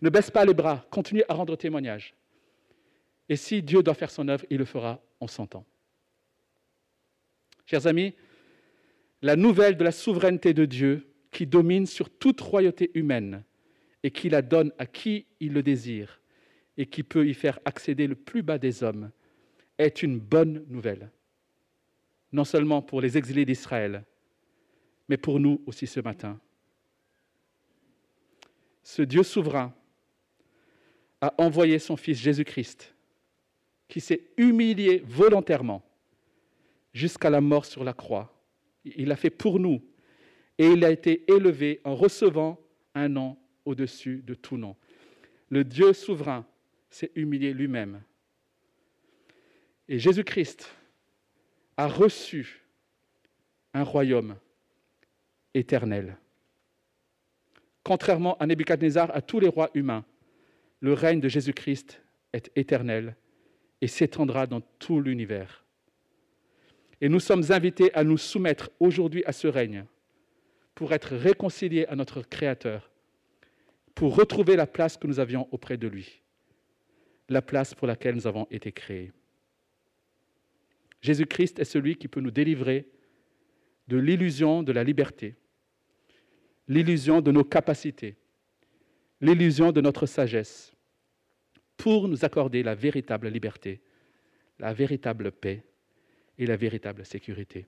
Ne 0.00 0.10
baisse 0.10 0.30
pas 0.30 0.44
les 0.44 0.54
bras. 0.54 0.84
Continue 0.90 1.22
à 1.28 1.34
rendre 1.34 1.56
témoignage. 1.56 2.14
Et 3.28 3.36
si 3.36 3.62
Dieu 3.62 3.82
doit 3.82 3.94
faire 3.94 4.10
son 4.10 4.28
œuvre, 4.28 4.44
il 4.50 4.58
le 4.58 4.64
fera 4.64 5.00
en 5.20 5.28
son 5.28 5.46
temps. 5.46 5.64
Chers 7.64 7.86
amis, 7.86 8.14
la 9.22 9.36
nouvelle 9.36 9.76
de 9.76 9.84
la 9.84 9.92
souveraineté 9.92 10.52
de 10.52 10.64
Dieu 10.64 11.11
qui 11.32 11.46
domine 11.46 11.86
sur 11.86 12.08
toute 12.10 12.40
royauté 12.40 12.92
humaine 12.94 13.42
et 14.04 14.12
qui 14.12 14.28
la 14.28 14.42
donne 14.42 14.72
à 14.78 14.86
qui 14.86 15.26
il 15.40 15.52
le 15.52 15.62
désire 15.62 16.20
et 16.76 16.86
qui 16.86 17.02
peut 17.02 17.26
y 17.26 17.34
faire 17.34 17.58
accéder 17.64 18.06
le 18.06 18.14
plus 18.14 18.42
bas 18.42 18.58
des 18.58 18.84
hommes 18.84 19.10
est 19.78 20.02
une 20.02 20.20
bonne 20.20 20.64
nouvelle. 20.68 21.10
Non 22.32 22.44
seulement 22.44 22.80
pour 22.82 23.00
les 23.00 23.18
exilés 23.18 23.44
d'Israël, 23.44 24.04
mais 25.08 25.16
pour 25.16 25.40
nous 25.40 25.60
aussi 25.66 25.88
ce 25.88 25.98
matin 25.98 26.40
ce 28.82 29.02
Dieu 29.02 29.22
souverain 29.22 29.74
a 31.20 31.34
envoyé 31.38 31.78
son 31.78 31.96
Fils 31.96 32.18
Jésus-Christ, 32.18 32.94
qui 33.88 34.00
s'est 34.00 34.28
humilié 34.36 35.02
volontairement 35.06 35.82
jusqu'à 36.92 37.30
la 37.30 37.40
mort 37.40 37.64
sur 37.64 37.84
la 37.84 37.92
croix. 37.92 38.34
Il 38.84 39.08
l'a 39.08 39.16
fait 39.16 39.30
pour 39.30 39.60
nous 39.60 39.82
et 40.62 40.66
il 40.66 40.84
a 40.84 40.92
été 40.92 41.24
élevé 41.28 41.80
en 41.82 41.96
recevant 41.96 42.56
un 42.94 43.08
nom 43.08 43.36
au-dessus 43.64 44.22
de 44.24 44.34
tout 44.34 44.56
nom. 44.56 44.76
Le 45.48 45.64
Dieu 45.64 45.92
souverain 45.92 46.46
s'est 46.88 47.10
humilié 47.16 47.52
lui-même. 47.52 48.00
Et 49.88 49.98
Jésus-Christ 49.98 50.72
a 51.76 51.88
reçu 51.88 52.62
un 53.74 53.82
royaume 53.82 54.36
éternel. 55.52 56.16
Contrairement 57.82 58.38
à 58.38 58.46
Nebuchadnezzar, 58.46 59.10
à 59.12 59.20
tous 59.20 59.40
les 59.40 59.48
rois 59.48 59.70
humains, 59.74 60.04
le 60.78 60.92
règne 60.92 61.18
de 61.18 61.28
Jésus-Christ 61.28 62.00
est 62.32 62.52
éternel 62.54 63.16
et 63.80 63.88
s'étendra 63.88 64.46
dans 64.46 64.60
tout 64.78 65.00
l'univers. 65.00 65.64
Et 67.00 67.08
nous 67.08 67.18
sommes 67.18 67.50
invités 67.50 67.92
à 67.94 68.04
nous 68.04 68.16
soumettre 68.16 68.70
aujourd'hui 68.78 69.24
à 69.24 69.32
ce 69.32 69.48
règne 69.48 69.86
pour 70.74 70.92
être 70.92 71.16
réconciliés 71.16 71.86
à 71.86 71.96
notre 71.96 72.22
Créateur, 72.22 72.90
pour 73.94 74.16
retrouver 74.16 74.56
la 74.56 74.66
place 74.66 74.96
que 74.96 75.06
nous 75.06 75.20
avions 75.20 75.48
auprès 75.52 75.76
de 75.76 75.86
lui, 75.86 76.22
la 77.28 77.42
place 77.42 77.74
pour 77.74 77.86
laquelle 77.86 78.14
nous 78.14 78.26
avons 78.26 78.46
été 78.50 78.72
créés. 78.72 79.12
Jésus-Christ 81.00 81.58
est 81.58 81.64
celui 81.64 81.96
qui 81.96 82.08
peut 82.08 82.20
nous 82.20 82.30
délivrer 82.30 82.86
de 83.88 83.96
l'illusion 83.96 84.62
de 84.62 84.72
la 84.72 84.84
liberté, 84.84 85.36
l'illusion 86.68 87.20
de 87.20 87.32
nos 87.32 87.44
capacités, 87.44 88.16
l'illusion 89.20 89.72
de 89.72 89.80
notre 89.80 90.06
sagesse, 90.06 90.72
pour 91.76 92.06
nous 92.08 92.24
accorder 92.24 92.62
la 92.62 92.74
véritable 92.74 93.28
liberté, 93.28 93.82
la 94.58 94.72
véritable 94.72 95.32
paix 95.32 95.64
et 96.38 96.46
la 96.46 96.56
véritable 96.56 97.04
sécurité. 97.04 97.66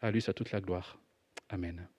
À 0.00 0.10
lui 0.10 0.20
soit 0.20 0.34
toute 0.34 0.50
la 0.50 0.60
gloire. 0.60 1.00
Amen. 1.52 1.95